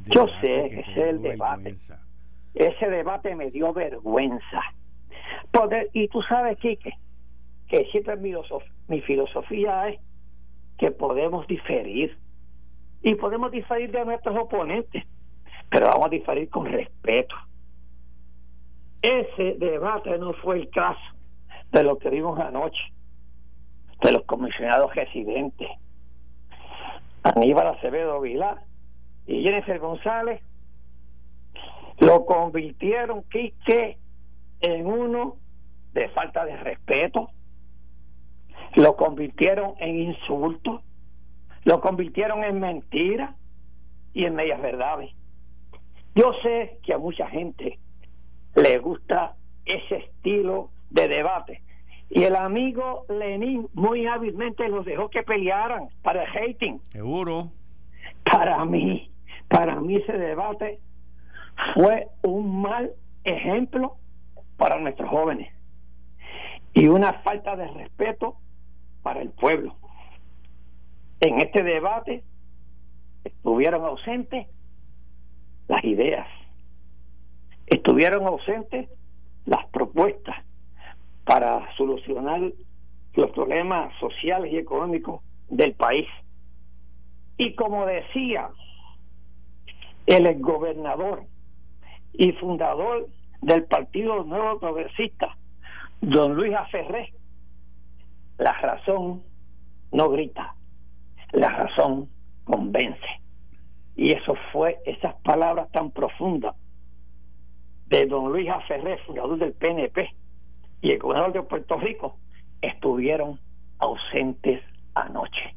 Yo 0.08 0.28
sé 0.42 0.70
que 0.70 0.80
es 0.80 0.98
el 0.98 1.22
debate. 1.22 1.76
Ese 2.54 2.90
debate 2.90 3.36
me 3.36 3.52
dio 3.52 3.74
vergüenza. 3.74 4.62
Poder, 5.52 5.90
y 5.94 6.08
tú 6.08 6.22
sabes, 6.24 6.58
Quique, 6.60 6.94
que 7.68 7.86
siempre 7.86 8.16
mi, 8.18 9.02
filosofía 9.02 9.90
es 9.90 10.00
que 10.78 10.92
podemos 10.92 11.48
diferir. 11.48 12.18
Y 13.02 13.16
podemos 13.16 13.52
diferir 13.52 13.92
de 13.92 14.04
nuestros 14.06 14.36
oponentes, 14.36 15.04
pero 15.70 15.88
vamos 15.88 16.08
a 16.08 16.10
diferir 16.10 16.50
con 16.50 16.66
respeto. 16.66 17.36
Ese 19.02 19.56
debate 19.60 20.18
no 20.18 20.34
fue 20.34 20.58
el 20.58 20.70
caso 20.70 21.00
de 21.72 21.84
lo 21.84 21.98
que 21.98 22.10
vimos 22.10 22.40
anoche, 22.40 22.82
de 24.02 24.12
los 24.12 24.24
comisionados 24.24 24.94
residentes, 24.96 25.70
Aníbal 27.24 27.68
Acevedo 27.68 28.22
Vilar 28.22 28.62
y 29.26 29.44
Jennifer 29.44 29.80
González, 29.80 30.42
lo 32.00 32.26
convirtieron, 32.26 33.24
Quique, 33.24 33.98
en 34.62 34.86
uno 34.86 35.36
de 35.94 36.10
falta 36.10 36.46
de 36.46 36.58
respeto, 36.58 37.30
lo 38.76 38.96
convirtieron 38.96 39.74
en 39.80 40.00
insulto, 40.00 40.82
lo 41.64 41.82
convirtieron 41.82 42.44
en 42.44 42.60
mentira 42.60 43.36
y 44.14 44.26
en 44.26 44.36
medias 44.36 44.62
verdades. 44.62 45.12
Yo 46.16 46.32
sé 46.42 46.80
que 46.84 46.94
a 46.94 46.98
mucha 46.98 47.28
gente 47.28 47.80
le 48.56 48.78
gusta 48.80 49.36
ese 49.66 49.98
estilo 49.98 50.70
de 50.90 51.08
debate. 51.08 51.62
Y 52.10 52.24
el 52.24 52.36
amigo 52.36 53.06
Lenin 53.10 53.68
muy 53.74 54.08
hábilmente 54.08 54.68
los 54.70 54.86
dejó 54.86 55.10
que 55.10 55.24
pelearan 55.24 55.90
para 56.02 56.24
el 56.24 56.30
hating. 56.30 56.80
Seguro. 56.92 57.52
Para 58.24 58.64
mí, 58.66 59.12
para 59.50 59.80
mí 59.80 59.98
ese 59.98 60.14
debate 60.14 60.80
fue 61.74 62.08
un 62.24 62.62
mal 62.62 62.92
ejemplo 63.24 63.98
para 64.58 64.80
nuestros 64.80 65.10
jóvenes 65.10 65.54
y 66.74 66.88
una 66.88 67.14
falta 67.24 67.56
de 67.56 67.68
respeto 67.68 68.38
para 69.02 69.22
el 69.22 69.30
pueblo. 69.32 69.76
En 71.20 71.40
este 71.40 71.64
debate 71.64 72.24
estuvieron 73.24 73.84
ausentes 73.84 74.48
las 75.68 75.84
ideas, 75.84 76.28
estuvieron 77.66 78.26
ausentes 78.28 78.90
las 79.46 79.66
propuestas 79.68 80.36
para 81.26 81.68
solucionar 81.76 82.42
los 83.16 83.32
problemas 83.32 83.92
sociales 84.00 84.54
y 84.54 84.58
económicos 84.58 85.22
del 85.50 85.74
país. 85.74 86.08
Y 87.38 87.56
como 87.56 87.86
decía 87.86 88.50
el 90.06 90.40
gobernador 90.40 91.24
y 92.14 92.32
fundador 92.34 93.08
del 93.42 93.64
Partido 93.66 94.24
Nuevo 94.24 94.60
Progresista, 94.60 95.36
don 96.02 96.36
Luis 96.36 96.54
Aferré, 96.56 97.14
la 98.38 98.54
razón 98.54 99.24
no 99.92 100.10
grita, 100.10 100.56
la 101.32 101.50
razón 101.50 102.10
convence. 102.44 103.08
Y 103.96 104.12
eso 104.12 104.36
fue 104.52 104.78
esas 104.86 105.16
palabras 105.22 105.72
tan 105.72 105.92
profundas 105.92 106.56
de 107.88 108.06
don 108.06 108.32
Luis 108.32 108.50
Aferré, 108.50 108.98
fundador 109.00 109.38
del 109.40 109.54
PNP, 109.54 110.10
y 110.82 110.92
el 110.92 111.00
gobernador 111.00 111.34
de 111.34 111.44
Puerto 111.44 111.78
Rico, 111.78 112.18
estuvieron 112.62 113.40
ausentes 113.80 114.62
anoche. 114.94 115.56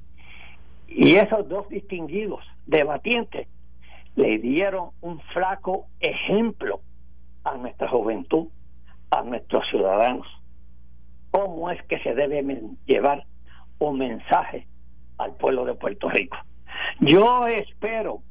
Y 0.86 1.16
esos 1.16 1.48
dos 1.48 1.68
distinguidos 1.68 2.44
debatientes 2.66 3.46
le 4.16 4.38
dieron 4.38 4.90
un 5.00 5.20
flaco 5.32 5.86
ejemplo 6.00 6.80
a 7.44 7.56
nuestra 7.56 7.88
juventud, 7.88 8.48
a 9.10 9.22
nuestros 9.22 9.64
ciudadanos, 9.70 10.26
cómo 11.30 11.70
es 11.70 11.82
que 11.84 11.98
se 12.00 12.14
debe 12.14 12.44
llevar 12.86 13.24
un 13.78 13.98
mensaje 13.98 14.66
al 15.18 15.36
pueblo 15.36 15.64
de 15.64 15.74
Puerto 15.74 16.08
Rico. 16.08 16.36
Yo 17.00 17.46
espero 17.46 18.22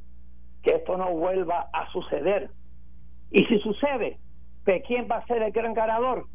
que 0.61 0.75
esto 0.75 0.97
no 0.97 1.11
vuelva 1.11 1.69
a 1.73 1.91
suceder 1.91 2.49
y 3.31 3.45
si 3.45 3.59
sucede, 3.59 4.17
¿de 4.65 4.81
quién 4.81 5.07
va 5.09 5.17
a 5.17 5.25
ser 5.27 5.41
el 5.43 5.51
gran 5.51 5.73
ganador? 5.73 6.25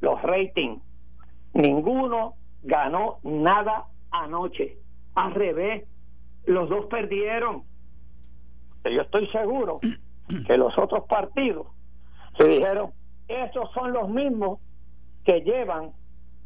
Los 0.00 0.20
ratings. 0.22 0.82
Ninguno 1.54 2.34
ganó 2.62 3.18
nada 3.22 3.86
anoche. 4.10 4.76
Al 5.14 5.34
revés, 5.34 5.84
los 6.44 6.68
dos 6.68 6.86
perdieron. 6.86 7.62
Yo 8.84 9.02
estoy 9.02 9.26
seguro 9.28 9.80
que 10.46 10.56
los 10.56 10.76
otros 10.78 11.04
partidos 11.08 11.66
se 12.36 12.48
dijeron, 12.48 12.92
esos 13.28 13.70
son 13.72 13.92
los 13.92 14.08
mismos 14.08 14.60
que 15.24 15.40
llevan 15.40 15.92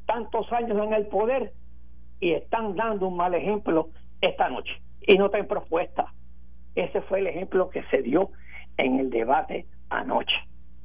tantos 0.07 0.51
años 0.53 0.79
en 0.83 0.93
el 0.93 1.07
poder 1.07 1.53
y 2.21 2.33
están 2.33 2.75
dando 2.77 3.09
un 3.09 3.17
mal 3.17 3.35
ejemplo 3.35 3.91
esta 4.21 4.49
noche. 4.49 4.73
Y 5.07 5.17
no 5.17 5.31
tienen 5.31 5.49
propuesta. 5.49 6.13
Ese 6.75 7.01
fue 7.03 7.21
el 7.21 7.27
ejemplo 7.27 7.71
que 7.71 7.83
se 7.85 8.03
dio 8.03 8.31
en 8.77 9.01
el 9.01 9.11
debate 9.11 9.67
anoche. 9.89 10.35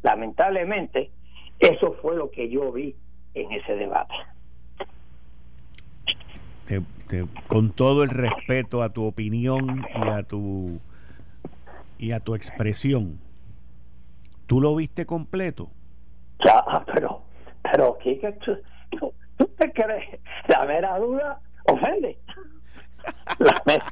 Lamentablemente, 0.04 1.12
eso 1.60 1.94
fue 2.02 2.16
lo 2.16 2.32
que 2.32 2.50
yo 2.50 2.72
vi 2.72 2.96
en 3.34 3.52
ese 3.52 3.76
debate. 3.76 4.14
con 7.48 7.72
todo 7.72 8.04
el 8.04 8.10
respeto 8.10 8.82
a 8.82 8.90
tu 8.90 9.06
opinión 9.06 9.86
y 9.94 10.08
a 10.08 10.24
tu 10.24 10.80
y 11.98 12.12
a 12.12 12.20
tu 12.20 12.36
expresión, 12.36 13.20
¿tú 14.46 14.62
lo 14.62 14.76
viste 14.76 15.06
completo? 15.06 15.70
Ya, 16.44 16.64
pero, 16.94 17.22
pero, 17.64 17.98
¿qué, 18.02 18.16
tú, 18.44 18.58
tú, 19.38 19.48
te 19.58 19.72
crees? 19.72 20.20
La 20.48 20.66
mera 20.66 20.98
duda 21.00 21.40
ofende. 21.66 22.18
La 23.40 23.62
mera... 23.66 23.86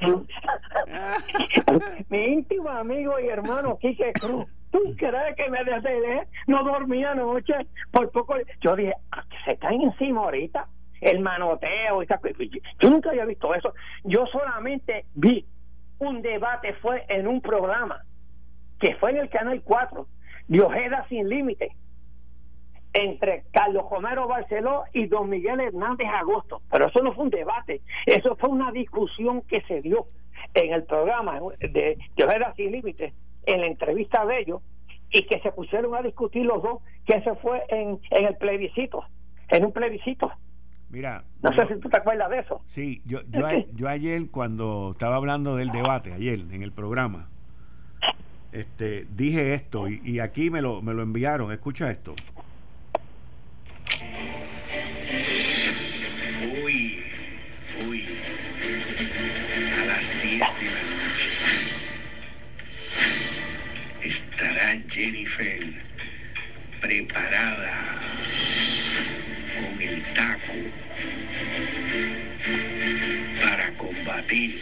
Mi 2.08 2.24
íntimo 2.24 2.68
amigo 2.68 3.18
y 3.18 3.28
hermano 3.28 3.78
Quique 3.78 4.12
Cruz. 4.12 4.46
¿Tú 4.70 4.80
crees 4.96 5.34
que 5.36 5.50
me 5.50 5.64
desvelé? 5.64 6.28
No 6.46 6.62
dormía 6.62 7.12
anoche. 7.12 7.54
Por 7.90 8.10
poco. 8.10 8.34
Yo 8.60 8.76
dije, 8.76 8.94
ah, 9.12 9.24
se 9.44 9.56
caen 9.56 9.82
encima 9.82 10.22
ahorita. 10.22 10.68
el 11.00 11.20
manoteo. 11.20 12.02
Yo 12.02 12.90
nunca 12.90 13.10
había 13.10 13.24
visto 13.24 13.54
eso. 13.54 13.72
Yo 14.04 14.26
solamente 14.26 15.06
vi 15.14 15.46
un 15.98 16.22
debate, 16.22 16.74
fue 16.74 17.04
en 17.08 17.26
un 17.26 17.40
programa 17.40 18.04
que 18.78 18.94
fue 18.96 19.10
en 19.10 19.18
el 19.18 19.28
Canal 19.28 19.62
4, 19.62 20.06
de 20.48 20.60
Ojeda 20.60 21.06
Sin 21.08 21.28
Límite, 21.28 21.72
entre 22.92 23.44
Carlos 23.52 23.84
Romero 23.90 24.26
Barceló 24.26 24.84
y 24.92 25.06
don 25.06 25.28
Miguel 25.28 25.60
Hernández 25.60 26.08
Agosto. 26.08 26.62
Pero 26.70 26.86
eso 26.88 27.02
no 27.02 27.12
fue 27.12 27.24
un 27.24 27.30
debate, 27.30 27.82
eso 28.06 28.36
fue 28.36 28.48
una 28.48 28.72
discusión 28.72 29.42
que 29.42 29.60
se 29.62 29.82
dio 29.82 30.06
en 30.54 30.72
el 30.72 30.84
programa 30.84 31.38
de, 31.60 31.98
de 32.16 32.24
Ojeda 32.24 32.54
Sin 32.56 32.72
Límite, 32.72 33.12
en 33.46 33.60
la 33.60 33.66
entrevista 33.66 34.24
de 34.24 34.40
ellos, 34.40 34.62
y 35.10 35.22
que 35.26 35.40
se 35.40 35.52
pusieron 35.52 35.94
a 35.94 36.02
discutir 36.02 36.44
los 36.44 36.62
dos, 36.62 36.82
que 37.06 37.20
se 37.22 37.34
fue 37.36 37.62
en, 37.68 37.98
en 38.10 38.26
el 38.26 38.36
plebiscito, 38.36 39.04
en 39.48 39.64
un 39.64 39.72
plebiscito. 39.72 40.30
Mira, 40.90 41.22
no 41.42 41.52
sé 41.52 41.66
si 41.68 41.80
tú 41.80 41.88
te 41.90 41.98
acuerdas 41.98 42.30
de 42.30 42.38
eso. 42.38 42.60
Sí, 42.64 43.02
yo, 43.04 43.18
yo, 43.28 43.46
yo 43.74 43.88
ayer 43.88 44.30
cuando 44.30 44.92
estaba 44.92 45.16
hablando 45.16 45.56
del 45.56 45.70
debate, 45.70 46.12
ayer 46.12 46.40
en 46.50 46.62
el 46.62 46.72
programa, 46.72 47.28
este, 48.52 49.06
dije 49.10 49.54
esto 49.54 49.88
y, 49.88 50.20
aquí 50.20 50.50
me 50.50 50.62
lo, 50.62 50.82
me 50.82 50.94
lo 50.94 51.02
enviaron. 51.02 51.52
Escucha 51.52 51.90
esto. 51.90 52.14
Hoy, 56.62 57.02
hoy, 57.86 58.04
a 59.80 59.84
las 59.86 60.22
10 60.22 60.22
de 60.22 60.38
la 60.38 60.40
noche, 60.40 61.30
estará 64.02 64.82
Jennifer 64.88 65.88
preparada 66.80 67.96
con 69.56 69.82
el 69.82 70.02
taco 70.14 70.54
para 73.42 73.76
combatir 73.76 74.60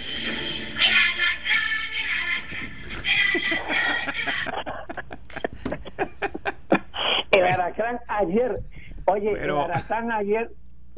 ayer, 8.37 8.61
oye, 9.07 9.33
el 9.33 9.51
Aracrán 9.57 10.13
ayer 10.13 10.51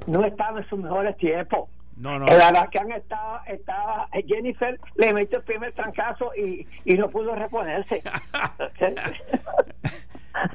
no 0.07 0.25
estaba 0.25 0.61
en 0.61 0.69
sus 0.69 0.79
mejores 0.79 1.17
tiempos. 1.17 1.69
No, 1.97 2.19
no. 2.19 2.27
El 2.27 2.41
Aracrán 2.41 2.93
estaba, 2.93 3.43
estaba, 3.47 4.09
Jennifer 4.27 4.79
le 4.97 5.13
metió 5.13 5.39
el 5.39 5.45
primer 5.45 5.73
trancazo 5.73 6.31
y, 6.37 6.67
y 6.85 6.95
no 6.95 7.09
pudo 7.09 7.35
reponerse. 7.35 8.03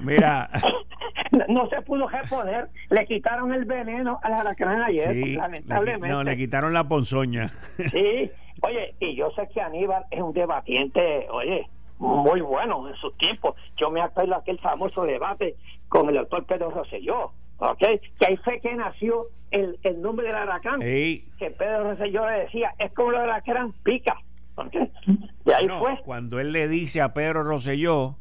Mira. 0.02 0.50
No, 1.50 1.68
se 1.68 1.82
pudo 1.82 2.08
reponer. 2.08 2.70
Le 2.90 3.06
quitaron 3.06 3.54
el 3.54 3.66
veneno 3.66 4.20
al 4.24 4.34
Aracrán 4.34 4.82
ayer, 4.84 5.38
lamentablemente. 5.38 6.08
no, 6.08 6.24
le 6.24 6.38
quitaron 6.38 6.74
la 6.74 6.88
ponzoña. 6.88 7.50
Sí. 7.50 8.32
Oye, 8.62 8.96
y 9.02 9.16
yo 9.16 9.30
sé 9.32 9.50
que 9.54 9.60
Aníbal 9.60 10.06
es 10.10 10.22
un 10.22 10.32
debatiente, 10.32 11.28
oye, 11.30 11.68
muy 11.98 12.42
bueno 12.42 12.88
en 12.88 12.96
su 12.96 13.12
tiempo. 13.12 13.56
Yo 13.78 13.90
me 13.90 14.02
acuerdo 14.02 14.36
aquel 14.36 14.60
famoso 14.60 15.04
debate 15.04 15.56
con 15.94 16.10
el 16.10 16.16
doctor 16.16 16.44
Pedro 16.48 16.72
Rosselló, 16.72 17.32
¿ok? 17.60 17.78
Que 17.78 18.26
ahí 18.28 18.38
fue 18.38 18.60
que 18.60 18.74
nació 18.74 19.28
el, 19.52 19.78
el 19.84 20.02
nombre 20.02 20.26
del 20.26 20.36
Aracán. 20.36 20.80
Que 20.80 21.24
Pedro 21.56 21.92
Rosselló 21.92 22.28
le 22.28 22.40
decía, 22.40 22.74
es 22.80 22.92
como 22.94 23.12
lo 23.12 23.22
de 23.22 23.28
la 23.28 23.42
que 23.42 23.52
eran 23.52 23.74
pica. 23.84 24.18
Y 25.46 25.52
ahí 25.52 25.68
fue. 25.68 26.00
Cuando 26.04 26.40
él 26.40 26.52
le 26.52 26.68
dice 26.68 27.00
a 27.00 27.14
Pedro 27.14 27.44
Rosselló, 27.44 28.16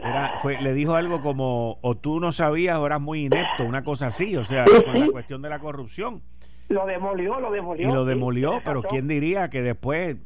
era, 0.00 0.40
fue, 0.42 0.60
le 0.60 0.74
dijo 0.74 0.96
algo 0.96 1.22
como, 1.22 1.78
o 1.80 1.96
tú 1.96 2.18
no 2.18 2.32
sabías 2.32 2.76
o 2.78 2.86
eras 2.86 3.00
muy 3.00 3.26
inepto, 3.26 3.62
una 3.62 3.84
cosa 3.84 4.08
así, 4.08 4.36
o 4.36 4.44
sea, 4.44 4.64
con 4.64 4.98
la 4.98 5.06
cuestión 5.06 5.42
de 5.42 5.48
la 5.48 5.60
corrupción. 5.60 6.22
Lo 6.68 6.86
demolió, 6.86 7.38
lo 7.38 7.52
demolió. 7.52 7.88
Y 7.88 7.92
lo 7.92 8.04
demolió, 8.04 8.60
pero 8.64 8.82
¿quién 8.82 9.06
diría 9.06 9.48
que 9.48 9.62
después 9.62 10.16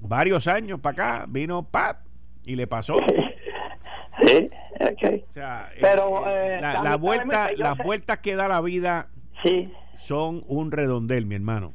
varios 0.00 0.48
años 0.48 0.80
para 0.80 1.20
acá, 1.20 1.26
vino 1.28 1.62
Pat 1.62 1.98
y 2.42 2.56
le 2.56 2.66
pasó. 2.66 2.96
Sí, 4.26 4.50
okay. 4.80 5.24
O 5.28 5.32
sea, 5.32 5.70
pero 5.80 6.28
eh, 6.28 6.58
la, 6.60 6.96
vuelta, 6.96 7.50
las 7.56 7.78
vueltas 7.78 8.18
que 8.18 8.36
da 8.36 8.48
la 8.48 8.60
vida 8.60 9.08
sí. 9.42 9.72
son 9.94 10.44
un 10.46 10.70
redondel, 10.70 11.26
mi 11.26 11.34
hermano. 11.34 11.72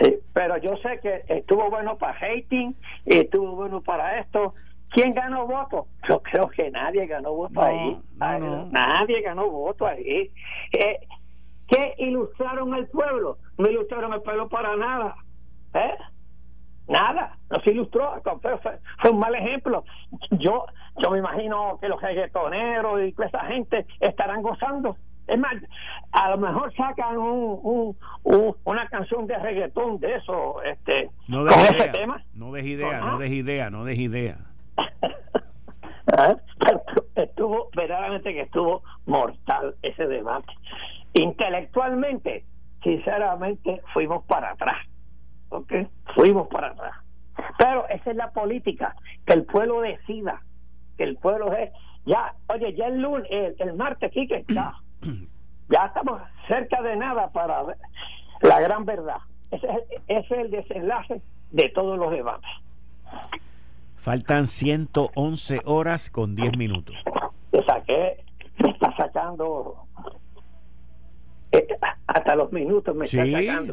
Sí, 0.00 0.16
pero 0.32 0.56
yo 0.58 0.76
sé 0.78 1.00
que 1.00 1.24
estuvo 1.28 1.70
bueno 1.70 1.96
para 1.96 2.18
hating 2.18 2.74
y 3.06 3.16
estuvo 3.16 3.54
bueno 3.54 3.80
para 3.80 4.18
esto. 4.20 4.54
¿Quién 4.90 5.12
ganó 5.12 5.46
voto? 5.46 5.86
Yo 6.08 6.22
creo 6.22 6.48
que 6.48 6.70
nadie 6.70 7.06
ganó 7.06 7.32
voto 7.34 7.62
ahí. 7.62 7.98
Nadie 8.18 9.20
ganó 9.22 9.48
voto 9.50 9.86
ahí. 9.86 10.30
Eh, 10.72 11.00
¿Qué 11.68 11.94
ilustraron 11.98 12.72
al 12.72 12.86
pueblo? 12.86 13.38
No 13.58 13.68
ilustraron 13.68 14.12
al 14.12 14.22
pueblo 14.22 14.48
para 14.48 14.76
nada. 14.76 15.14
¿Eh? 15.74 15.94
Nada, 16.88 17.36
no 17.50 17.60
se 17.60 17.70
ilustró, 17.72 18.20
fue, 18.62 19.10
un 19.10 19.18
mal 19.18 19.34
ejemplo. 19.34 19.84
Yo 20.30 20.64
yo 21.00 21.10
me 21.10 21.18
imagino 21.18 21.78
que 21.80 21.88
los 21.88 22.00
reggaetoneros 22.00 23.00
y 23.02 23.14
esa 23.22 23.44
gente 23.46 23.86
estarán 24.00 24.42
gozando. 24.42 24.96
Es 25.26 25.38
más, 25.38 25.54
a 26.12 26.30
lo 26.30 26.38
mejor 26.38 26.74
sacan 26.74 27.18
un, 27.18 27.96
una 28.64 28.88
canción 28.88 29.26
de 29.26 29.38
reggaetón 29.38 30.00
de 30.00 30.14
eso, 30.14 30.62
este, 30.62 31.10
no 31.28 31.44
con 31.44 31.52
idea, 31.52 31.70
ese 31.70 31.88
tema. 31.90 32.22
No 32.34 32.52
des 32.52 32.64
idea, 32.64 33.00
no 33.00 33.18
des 33.18 33.30
idea, 33.30 33.70
no 33.70 33.84
des 33.84 33.98
idea. 33.98 34.38
¿Ah? 36.16 36.34
estuvo, 37.14 37.68
verdaderamente 37.76 38.32
que 38.32 38.40
estuvo 38.40 38.82
mortal 39.04 39.74
ese 39.82 40.06
debate. 40.06 40.50
Intelectualmente, 41.12 42.44
sinceramente, 42.82 43.82
fuimos 43.92 44.24
para 44.24 44.52
atrás 44.52 44.78
¿ok? 45.50 45.72
Fuimos 46.14 46.48
para 46.48 46.68
atrás. 46.68 46.94
Pero 47.58 47.88
esa 47.88 48.10
es 48.10 48.16
la 48.16 48.30
política, 48.30 48.96
que 49.26 49.34
el 49.34 49.44
pueblo 49.44 49.80
decida, 49.80 50.42
que 50.96 51.04
el 51.04 51.16
pueblo 51.16 51.52
es, 51.52 51.70
ya, 52.04 52.34
oye, 52.48 52.74
ya 52.74 52.86
el 52.86 53.00
lunes, 53.00 53.28
el, 53.30 53.74
martes, 53.74 54.10
aquí 54.10 54.26
que 54.26 54.44
ya 55.68 55.86
estamos 55.86 56.20
cerca 56.48 56.82
de 56.82 56.96
nada 56.96 57.30
para 57.30 57.62
la 58.42 58.60
gran 58.60 58.84
verdad. 58.84 59.18
Ese 59.50 59.68
es, 60.08 60.30
el 60.30 60.50
desenlace 60.50 61.22
de 61.50 61.68
todos 61.70 61.98
los 61.98 62.10
debates. 62.10 62.50
Faltan 63.96 64.46
111 64.46 65.60
horas 65.64 66.10
con 66.10 66.34
10 66.34 66.56
minutos. 66.56 66.96
Te 67.50 67.64
saqué, 67.64 68.24
me 68.58 68.70
está 68.70 68.94
sacando 68.96 69.76
eh, 71.52 71.66
hasta 72.08 72.34
los 72.34 72.50
minutos 72.52 72.96
me 72.96 73.06
sí, 73.06 73.18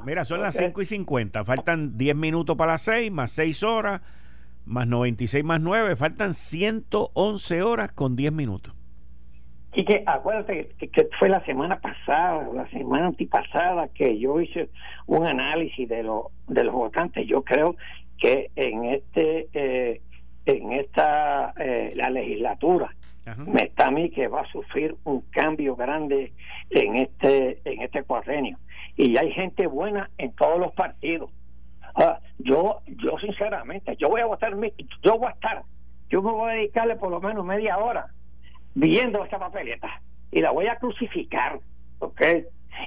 Mira, 0.06 0.26
son 0.26 0.42
las 0.42 0.58
5 0.58 0.82
y 0.82 0.86
50. 0.86 1.46
Faltan 1.46 1.98
10 1.98 2.16
minutos 2.18 2.58
para 2.58 2.74
las 2.74 2.82
6, 2.82 3.10
más 3.10 3.32
6 3.32 3.64
horas, 3.64 4.02
más 4.66 4.86
96 4.88 5.44
más 5.46 5.62
9. 5.62 5.96
Faltan 5.96 6.34
111 6.34 7.64
horas 7.64 7.94
con 7.94 8.18
10 8.18 8.34
minutos. 8.34 8.74
Y 9.74 9.86
que 9.86 10.04
acuérdate 10.06 10.76
que, 10.80 11.08
fue 11.18 11.30
la 11.30 11.44
semana 11.46 11.80
pasada, 11.80 12.46
la 12.54 12.70
semana 12.72 13.08
antipasada, 13.08 13.88
que 13.88 14.20
yo 14.20 14.42
hice 14.42 14.70
un 15.06 15.26
análisis 15.26 15.88
de, 15.88 16.04
lo, 16.04 16.32
de 16.48 16.66
los 16.66 16.74
votantes. 16.74 17.26
Yo 17.28 17.42
creo 17.42 17.78
que 18.18 18.52
en 18.58 18.84
este 18.84 19.48
eh, 19.54 20.02
en 20.46 20.74
esta 20.74 21.54
eh, 21.58 21.94
la 21.96 22.10
legislatura 22.10 22.94
me 23.38 23.64
está 23.64 23.88
a 23.88 23.92
mí 23.92 24.10
que 24.12 24.28
va 24.28 24.42
a 24.42 24.52
sufrir 24.52 24.96
un 25.04 25.22
cambio 25.32 25.76
grande 25.76 26.34
en 26.70 26.96
este 26.96 27.60
en 27.66 27.82
este 27.82 28.04
cuadrenio. 28.04 28.58
Y 28.96 29.18
hay 29.18 29.32
gente 29.32 29.68
buena 29.68 30.10
en 30.18 30.32
todos 30.34 30.60
los 30.60 30.74
partidos. 30.74 31.32
Ah, 31.96 32.20
yo 32.38 32.82
yo 32.88 33.18
sinceramente 33.20 33.96
yo 33.98 34.10
voy 34.10 34.22
a 34.22 34.26
votar 34.26 34.54
yo 35.02 35.18
voy 35.18 35.28
a 35.28 35.32
estar 35.32 35.64
yo 36.10 36.22
me 36.22 36.32
voy 36.32 36.52
a 36.52 36.56
dedicarle 36.56 36.96
por 36.98 37.10
lo 37.10 37.20
menos 37.22 37.46
media 37.46 37.78
hora 37.78 38.08
viendo 38.74 39.24
esta 39.24 39.40
papeleta 39.40 40.02
y 40.32 40.42
la 40.42 40.52
voy 40.52 40.68
a 40.68 40.78
crucificar 40.78 41.60
¿ok? 42.00 42.22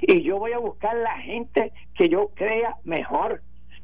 y 0.01 0.21
yo 0.21 0.37
voy 0.37 0.53
a 0.53 0.59
buscar 0.59 0.95
la 0.95 1.17
gente 1.19 1.73
que 1.95 2.07
yo 2.07 2.29
crea 2.35 2.75
mejor 2.83 3.41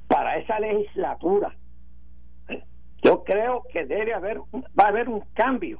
para 0.07 0.37
esa 0.37 0.59
legislatura. 0.59 1.55
Yo 3.03 3.23
creo 3.23 3.63
que 3.71 3.85
debe 3.85 4.13
haber 4.13 4.39
va 4.79 4.85
a 4.85 4.87
haber 4.87 5.09
un 5.09 5.21
cambio 5.33 5.79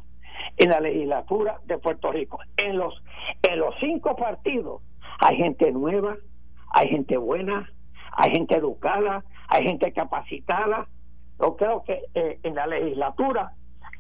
en 0.58 0.70
la 0.70 0.80
legislatura 0.80 1.60
de 1.66 1.78
Puerto 1.78 2.12
Rico. 2.12 2.40
En 2.58 2.78
los, 2.78 2.94
en 3.44 3.60
los 3.60 3.76
cinco 3.80 4.16
partidos 4.16 4.82
hay 5.20 5.38
gente 5.38 5.72
nueva, 5.72 6.18
hay 6.72 6.90
gente 6.90 7.18
buena, 7.18 7.70
hay 8.12 8.32
gente 8.32 8.56
educada, 8.56 9.24
hay 9.48 9.64
gente 9.64 9.92
capacitada. 9.92 10.88
Yo 11.40 11.56
creo 11.56 11.84
que 11.84 12.02
eh, 12.14 12.40
en 12.44 12.56
la 12.56 12.68
legislatura 12.68 13.54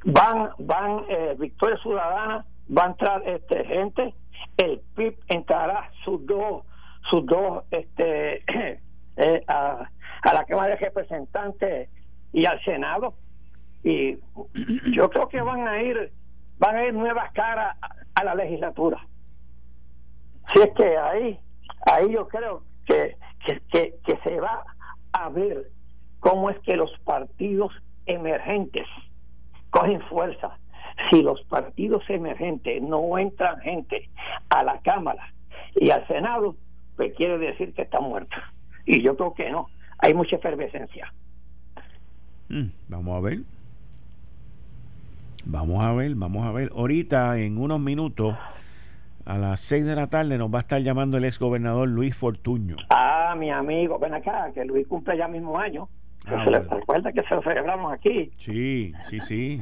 van, 0.06 0.50
van 0.60 1.04
eh, 1.10 1.36
Victoria 1.38 1.78
Ciudadana, 1.78 2.46
va 2.76 2.84
a 2.84 2.88
entrar 2.88 3.28
este, 3.28 3.66
gente, 3.66 4.14
el 4.58 4.82
PIB 4.96 5.18
entrará 5.28 5.90
sus 6.04 6.26
dos, 6.26 6.64
sus 7.10 7.26
dos, 7.26 7.64
este, 7.72 8.44
eh, 9.18 9.44
a, 9.48 9.90
a 10.24 10.34
la 10.34 10.46
Cámara 10.46 10.70
de 10.70 10.76
Representantes 10.78 11.90
y 12.34 12.46
al 12.46 12.64
Senado. 12.64 13.14
Y 13.84 14.18
yo 14.94 15.10
creo 15.10 15.28
que 15.30 15.42
van 15.42 15.68
a 15.68 15.82
ir 15.82 16.12
van 16.58 16.76
a 16.76 16.86
ir 16.86 16.94
nuevas 16.94 17.32
caras 17.34 17.78
a, 18.16 18.24
la 18.24 18.36
legislatura. 18.36 19.06
Si 20.54 20.62
es 20.62 20.72
que 20.76 20.98
ahí, 20.98 21.40
ahí 21.86 22.12
yo 22.12 22.28
creo 22.28 22.64
que, 22.86 23.18
que, 23.46 23.62
que, 23.72 23.96
que 24.06 24.18
se 24.24 24.40
va 24.40 24.64
a 25.12 25.30
ver 25.30 25.70
cómo 26.20 26.50
es 26.50 26.60
que 26.60 26.76
los 26.76 26.92
partidos 27.00 27.72
emergentes 28.06 28.88
cogen 29.70 30.02
fuerza. 30.02 30.58
Si 31.10 31.22
los 31.22 31.44
partidos 31.44 32.04
emergentes 32.10 32.82
no 32.82 33.18
entran 33.18 33.60
gente 33.60 34.10
a 34.50 34.64
la 34.64 34.80
Cámara 34.80 35.34
y 35.76 35.90
al 35.90 36.08
Senado, 36.08 36.56
pues 36.96 37.14
quiere 37.16 37.38
decir 37.38 37.74
que 37.74 37.82
está 37.82 38.00
muerto. 38.00 38.36
Y 38.86 39.02
yo 39.02 39.18
creo 39.18 39.34
que 39.34 39.50
no. 39.50 39.68
Hay 39.98 40.14
mucha 40.14 40.38
efervescencia. 40.38 41.12
Mm, 42.50 42.68
vamos 42.88 43.18
a 43.18 43.20
ver. 43.22 43.40
Vamos 45.46 45.84
a 45.84 45.94
ver, 45.94 46.16
vamos 46.16 46.46
a 46.46 46.52
ver. 46.52 46.72
Ahorita, 46.76 47.38
en 47.40 47.58
unos 47.60 47.80
minutos, 47.80 48.36
a 49.26 49.38
las 49.38 49.60
6 49.62 49.86
de 49.86 49.96
la 49.96 50.08
tarde, 50.08 50.38
nos 50.38 50.52
va 50.52 50.58
a 50.58 50.62
estar 50.62 50.82
llamando 50.82 51.18
el 51.18 51.26
ex 51.26 51.38
gobernador 51.38 51.88
Luis 51.88 52.16
Fortuño. 52.16 52.78
Ah, 52.90 53.36
mi 53.38 53.52
amigo, 53.52 54.00
ven 54.00 54.16
acá, 54.16 54.52
que 54.54 54.66
Luis 54.66 54.88
cumple 54.88 55.18
ya 55.18 55.28
mismo 55.28 55.58
año. 55.60 55.88
Ah, 56.28 56.44
se 56.46 56.76
recuerda 56.76 57.12
que 57.12 57.22
se 57.24 57.36
lo 57.36 57.44
celebramos 57.44 57.94
aquí. 57.94 58.32
Sí, 58.40 58.94
sí, 59.04 59.20
sí. 59.20 59.62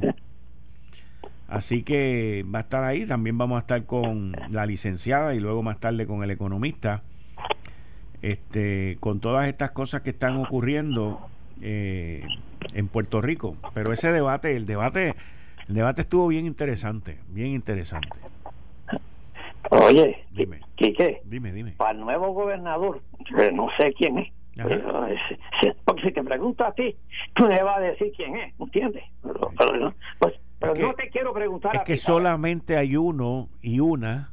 Así 1.48 1.82
que 1.82 2.46
va 2.52 2.60
a 2.60 2.62
estar 2.62 2.82
ahí. 2.82 3.06
También 3.06 3.36
vamos 3.36 3.56
a 3.56 3.60
estar 3.60 3.84
con 3.84 4.32
la 4.50 4.64
licenciada 4.64 5.34
y 5.34 5.40
luego 5.40 5.62
más 5.62 5.78
tarde 5.80 6.06
con 6.06 6.24
el 6.24 6.30
economista. 6.30 7.02
Este, 8.22 8.96
con 9.00 9.20
todas 9.20 9.48
estas 9.48 9.72
cosas 9.72 10.00
que 10.00 10.10
están 10.10 10.38
ocurriendo 10.38 11.20
eh, 11.60 12.26
en 12.72 12.88
Puerto 12.88 13.20
Rico. 13.20 13.58
Pero 13.74 13.92
ese 13.92 14.10
debate, 14.12 14.56
el 14.56 14.64
debate, 14.64 15.14
el 15.68 15.74
debate 15.74 16.02
estuvo 16.02 16.28
bien 16.28 16.46
interesante, 16.46 17.20
bien 17.28 17.48
interesante. 17.48 18.18
Oye, 19.70 20.24
Dime. 20.30 20.60
Quique, 20.76 21.22
Dime, 21.24 21.52
dime. 21.52 21.72
para 21.72 21.92
el 21.92 22.00
nuevo 22.00 22.32
gobernador, 22.32 23.00
que 23.24 23.50
no 23.52 23.68
sé 23.78 23.92
quién 23.94 24.18
es. 24.18 24.32
Pero, 24.56 25.08
porque 25.84 26.02
si 26.02 26.12
te 26.12 26.22
pregunto 26.22 26.64
a 26.64 26.72
ti, 26.72 26.94
tú 27.34 27.46
me 27.46 27.60
vas 27.62 27.78
a 27.78 27.80
decir 27.80 28.12
quién 28.16 28.36
es, 28.36 28.54
¿entiendes? 28.60 29.02
Pero, 29.22 29.40
pero 29.58 29.76
no, 29.76 29.94
pues, 30.20 30.34
pero 30.60 30.74
no 30.76 30.92
te 30.94 31.08
quiero 31.10 31.32
preguntar 31.32 31.74
Es 31.74 31.80
a 31.80 31.84
que 31.84 31.94
ti, 31.94 31.98
¿sabes? 31.98 32.02
solamente 32.18 32.76
hay 32.76 32.96
uno 32.96 33.48
y 33.62 33.80
una, 33.80 34.32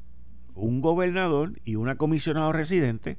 un 0.54 0.82
gobernador 0.82 1.54
y 1.66 1.76
una 1.76 1.96
comisionado 1.96 2.52
residente. 2.52 3.18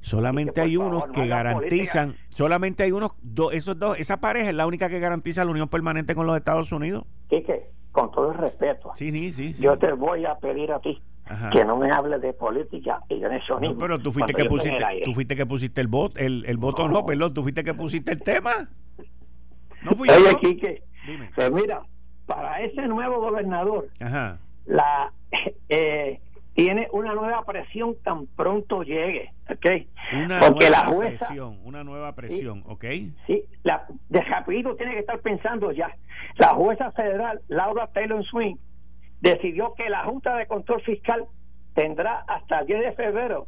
Solamente 0.00 0.60
hay 0.60 0.76
unos 0.76 1.06
no 1.08 1.12
que 1.12 1.26
garantizan, 1.26 2.14
solamente 2.30 2.82
hay 2.84 2.92
unos, 2.92 3.12
dos, 3.22 3.52
esos 3.52 3.78
dos, 3.78 3.98
esa 4.00 4.18
pareja 4.18 4.48
es 4.50 4.54
la 4.56 4.66
única 4.66 4.88
que 4.88 4.98
garantiza 4.98 5.44
la 5.44 5.50
unión 5.50 5.68
permanente 5.68 6.14
con 6.14 6.26
los 6.26 6.36
Estados 6.36 6.72
Unidos. 6.72 7.04
Quique, 7.28 7.66
con 7.92 8.10
todo 8.10 8.32
el 8.32 8.38
respeto, 8.38 8.92
Sí, 8.94 9.10
sí, 9.32 9.52
sí. 9.52 9.62
yo 9.62 9.76
te 9.78 9.92
voy 9.92 10.24
a 10.24 10.36
pedir 10.36 10.72
a 10.72 10.80
ti 10.80 11.02
Ajá. 11.26 11.50
que 11.50 11.64
no 11.64 11.76
me 11.76 11.90
hables 11.92 12.22
de 12.22 12.32
política 12.32 13.00
y 13.10 13.20
de 13.20 13.28
nacionalismo. 13.28 13.74
No, 13.74 13.78
pero 13.78 13.98
tú 13.98 14.10
fuiste 14.12 14.32
que 14.32 14.44
pusiste, 14.46 14.84
tú 15.04 15.12
fuiste 15.12 15.36
que 15.36 15.46
pusiste 15.46 15.80
el 15.82 15.88
voto, 15.88 16.18
el, 16.18 16.44
el 16.46 16.56
voto 16.56 16.88
no, 16.88 16.94
No. 17.00 17.06
perdón, 17.06 17.34
tú 17.34 17.42
fuiste 17.42 17.62
que 17.62 17.74
pusiste 17.74 18.12
el 18.12 18.22
tema. 18.22 18.50
No 19.82 19.92
fui 19.92 20.08
Oye, 20.08 20.30
yo. 20.32 20.38
Quique, 20.38 20.82
Dime. 21.06 21.30
pues 21.34 21.52
mira, 21.52 21.82
para 22.26 22.60
ese 22.62 22.86
nuevo 22.86 23.20
gobernador, 23.20 23.88
Ajá. 24.00 24.38
la 24.66 25.12
eh, 25.68 26.20
tiene 26.64 26.88
una 26.92 27.14
nueva 27.14 27.42
presión 27.44 27.96
tan 28.04 28.26
pronto 28.26 28.82
llegue, 28.82 29.32
¿ok? 29.50 29.66
Una 30.24 30.40
Porque 30.40 30.68
nueva 30.68 30.84
la 30.84 30.92
jueza, 30.92 31.26
presión, 31.26 31.58
una 31.64 31.84
nueva 31.84 32.14
presión, 32.14 32.62
¿ok? 32.66 32.84
sí, 33.26 33.44
la, 33.62 33.86
de 34.10 34.20
rapidito 34.20 34.76
tiene 34.76 34.92
que 34.92 35.00
estar 35.00 35.20
pensando 35.20 35.72
ya. 35.72 35.96
La 36.36 36.48
jueza 36.48 36.92
federal, 36.92 37.40
Laura 37.48 37.86
Taylor 37.88 38.22
Swing, 38.24 38.56
decidió 39.22 39.74
que 39.74 39.88
la 39.88 40.04
Junta 40.04 40.36
de 40.36 40.46
Control 40.46 40.82
Fiscal 40.82 41.24
tendrá 41.74 42.24
hasta 42.28 42.60
el 42.60 42.66
10 42.66 42.80
de 42.80 42.92
febrero 42.92 43.46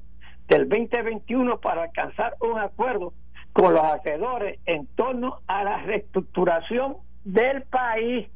del 0.48 0.68
2021 0.68 1.60
para 1.60 1.82
alcanzar 1.84 2.36
un 2.40 2.58
acuerdo 2.58 3.12
con 3.52 3.74
los 3.74 3.84
acreedores 3.84 4.58
en 4.64 4.86
torno 4.86 5.40
a 5.46 5.64
la 5.64 5.82
reestructuración 5.82 6.96
del 7.24 7.62
país. 7.64 8.26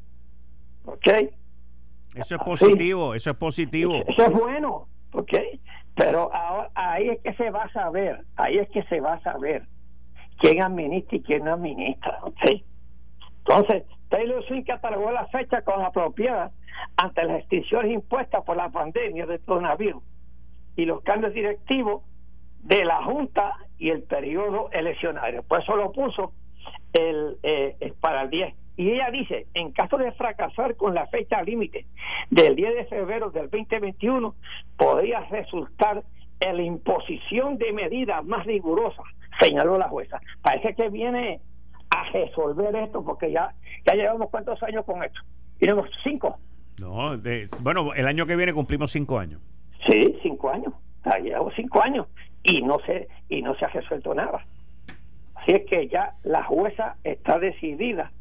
¿Ok? 0.85 1.07
Eso 2.19 2.35
es 2.35 2.41
Ah, 2.41 2.45
positivo, 2.45 3.13
eso 3.15 3.29
es 3.31 3.37
positivo. 3.37 4.03
Eso 4.07 4.23
es 4.23 4.31
bueno, 4.31 4.87
¿ok? 5.13 5.33
Pero 5.95 6.33
ahora, 6.33 6.69
ahí 6.75 7.09
es 7.09 7.19
que 7.21 7.33
se 7.33 7.49
va 7.49 7.63
a 7.63 7.71
saber, 7.71 8.23
ahí 8.35 8.57
es 8.57 8.69
que 8.69 8.83
se 8.83 8.99
va 8.99 9.13
a 9.13 9.21
saber 9.21 9.63
quién 10.39 10.61
administra 10.61 11.17
y 11.17 11.21
quién 11.21 11.45
no 11.45 11.53
administra, 11.53 12.19
¿ok? 12.23 12.61
Entonces, 13.39 13.83
Taylor 14.09 14.45
Swift 14.45 14.67
catalogó 14.67 15.11
la 15.11 15.25
fecha 15.27 15.61
con 15.61 15.81
apropiada 15.83 16.51
ante 16.97 17.23
las 17.23 17.37
restricciones 17.37 17.91
impuestas 17.91 18.43
por 18.43 18.55
la 18.57 18.69
pandemia 18.69 19.25
del 19.25 19.39
coronavirus 19.41 20.03
y 20.75 20.85
los 20.85 21.01
cambios 21.01 21.33
directivos 21.33 22.03
de 22.63 22.85
la 22.85 23.03
Junta 23.03 23.55
y 23.79 23.89
el 23.89 24.03
periodo 24.03 24.69
eleccionario. 24.71 25.43
Por 25.43 25.61
eso 25.61 25.75
lo 25.75 25.91
puso 25.91 26.33
el, 26.93 27.37
eh, 27.43 27.93
para 27.99 28.23
el 28.23 28.29
10. 28.29 28.53
Y 28.77 28.91
ella 28.91 29.09
dice, 29.11 29.47
en 29.55 29.71
caso 29.71 29.97
de 29.97 30.11
fracasar 30.13 30.75
con 30.75 30.93
la 30.93 31.07
fecha 31.07 31.41
límite 31.41 31.85
del 32.29 32.55
10 32.55 32.75
de 32.75 32.85
febrero 32.85 33.31
del 33.31 33.49
2021, 33.49 34.35
podría 34.77 35.21
resultar 35.21 36.03
en 36.39 36.57
la 36.57 36.61
imposición 36.63 37.57
de 37.57 37.73
medidas 37.73 38.23
más 38.23 38.45
rigurosas, 38.45 39.05
señaló 39.39 39.77
la 39.79 39.89
jueza. 39.89 40.19
Parece 40.43 40.75
que 40.75 40.89
viene 40.89 41.39
a 41.89 42.03
resolver 42.11 42.75
esto 42.75 43.03
porque 43.03 43.31
ya, 43.31 43.51
ya 43.85 43.93
llevamos 43.95 44.29
cuántos 44.29 44.61
años 44.61 44.85
con 44.85 45.03
esto. 45.03 45.19
Tenemos 45.57 45.89
cinco. 46.03 46.37
No, 46.79 47.17
de- 47.17 47.47
bueno, 47.61 47.93
el 47.95 48.05
año 48.07 48.27
que 48.27 48.35
viene 48.35 48.53
cumplimos 48.53 48.91
cinco 48.91 49.17
años. 49.17 49.41
Sí, 49.89 50.15
cinco 50.21 50.51
años. 50.51 50.73
Ya 51.03 51.17
llevamos 51.17 51.53
cinco 51.55 51.81
años 51.81 52.05
y 52.43 52.61
no 52.61 52.77
se 52.85 53.07
y 53.29 53.41
no 53.41 53.55
se 53.55 53.65
ha 53.65 53.69
resuelto 53.69 54.13
nada. 54.13 54.45
Así 55.33 55.53
es 55.53 55.65
que 55.67 55.87
ya 55.87 56.13
la 56.23 56.43
jueza 56.43 56.97
está 57.03 57.39
decidida 57.39 58.11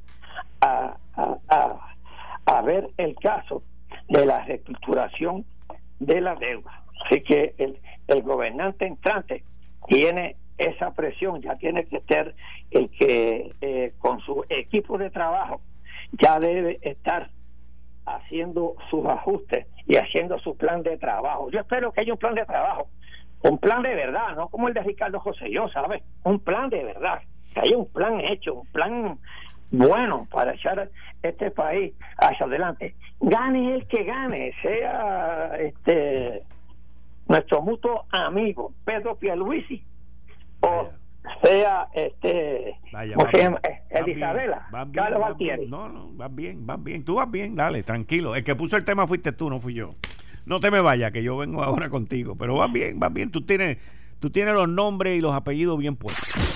a, 0.61 0.97
a, 1.16 1.95
a, 2.47 2.62
ver 2.62 2.91
el 2.97 3.14
caso 3.16 3.62
de 4.09 4.26
la 4.26 4.45
reestructuración 4.45 5.45
de 5.99 6.20
la 6.20 6.34
deuda. 6.34 6.82
Así 7.05 7.22
que 7.22 7.55
el, 7.59 7.78
el 8.09 8.22
gobernante 8.22 8.87
entrante 8.87 9.45
tiene 9.89 10.37
esa 10.59 10.93
presión, 10.93 11.43
ya 11.43 11.57
tiene 11.57 11.84
que 11.87 12.01
ser 12.01 12.34
el 12.70 12.91
que 12.91 13.53
eh, 13.61 13.93
con 13.99 14.20
su 14.20 14.45
equipo 14.49 14.99
de 14.99 15.11
trabajo 15.11 15.61
ya 16.12 16.39
debe 16.39 16.78
estar 16.82 17.30
haciendo 18.07 18.76
sus 18.89 19.05
ajustes 19.07 19.66
y 19.87 19.97
haciendo 19.97 20.39
su 20.39 20.57
plan 20.57 20.82
de 20.82 20.97
trabajo. 20.97 21.51
Yo 21.51 21.61
espero 21.61 21.93
que 21.93 22.01
haya 22.01 22.12
un 22.12 22.18
plan 22.18 22.34
de 22.34 22.45
trabajo, 22.45 22.89
un 23.43 23.59
plan 23.59 23.82
de 23.82 23.95
verdad, 23.95 24.34
no 24.37 24.49
como 24.49 24.68
el 24.68 24.74
de 24.74 24.82
Ricardo 24.82 25.20
José 25.20 25.51
yo, 25.51 25.68
¿sabes? 25.68 26.03
Un 26.24 26.41
plan 26.41 26.70
de 26.70 26.84
verdad, 26.84 27.20
que 27.53 27.61
haya 27.61 27.76
un 27.76 27.91
plan 27.93 28.20
hecho, 28.20 28.55
un 28.55 28.66
plan 28.68 29.18
bueno 29.70 30.26
para 30.30 30.54
echar 30.54 30.90
este 31.22 31.50
país 31.50 31.92
hacia 32.18 32.46
adelante. 32.46 32.94
Gane 33.20 33.74
el 33.74 33.86
que 33.86 34.04
gane, 34.04 34.52
sea 34.62 35.56
este 35.58 36.42
nuestro 37.28 37.60
mutuo 37.60 38.04
amigo 38.10 38.72
Pedro 38.84 39.16
Pierluisi 39.16 39.82
o 40.60 40.88
sea 41.42 41.88
este 41.92 42.78
Vaya, 42.92 43.14
¿cómo 43.14 43.24
vas 43.24 43.32
se 43.32 43.38
bien, 43.38 43.56
Carlos 44.92 45.22
Altieri. 45.24 45.58
bien. 45.58 45.70
No, 45.70 45.88
no, 45.88 46.10
vas 46.12 46.34
bien, 46.34 46.66
vas 46.66 46.82
bien. 46.82 47.04
Tú 47.04 47.16
vas 47.16 47.30
bien, 47.30 47.56
dale, 47.56 47.82
tranquilo. 47.82 48.36
El 48.36 48.44
que 48.44 48.54
puso 48.54 48.76
el 48.76 48.84
tema 48.84 49.06
fuiste 49.06 49.32
tú, 49.32 49.50
no 49.50 49.60
fui 49.60 49.74
yo. 49.74 49.94
No 50.44 50.60
te 50.60 50.70
me 50.70 50.80
vayas, 50.80 51.10
que 51.10 51.22
yo 51.22 51.36
vengo 51.36 51.62
ahora 51.62 51.90
contigo. 51.90 52.36
Pero 52.36 52.54
vas 52.54 52.72
bien, 52.72 53.00
vas 53.00 53.12
bien. 53.12 53.30
Tú 53.30 53.42
tienes, 53.42 53.78
tú 54.20 54.30
tienes 54.30 54.54
los 54.54 54.68
nombres 54.68 55.18
y 55.18 55.20
los 55.20 55.34
apellidos 55.34 55.78
bien 55.78 55.96
puestos. 55.96 56.55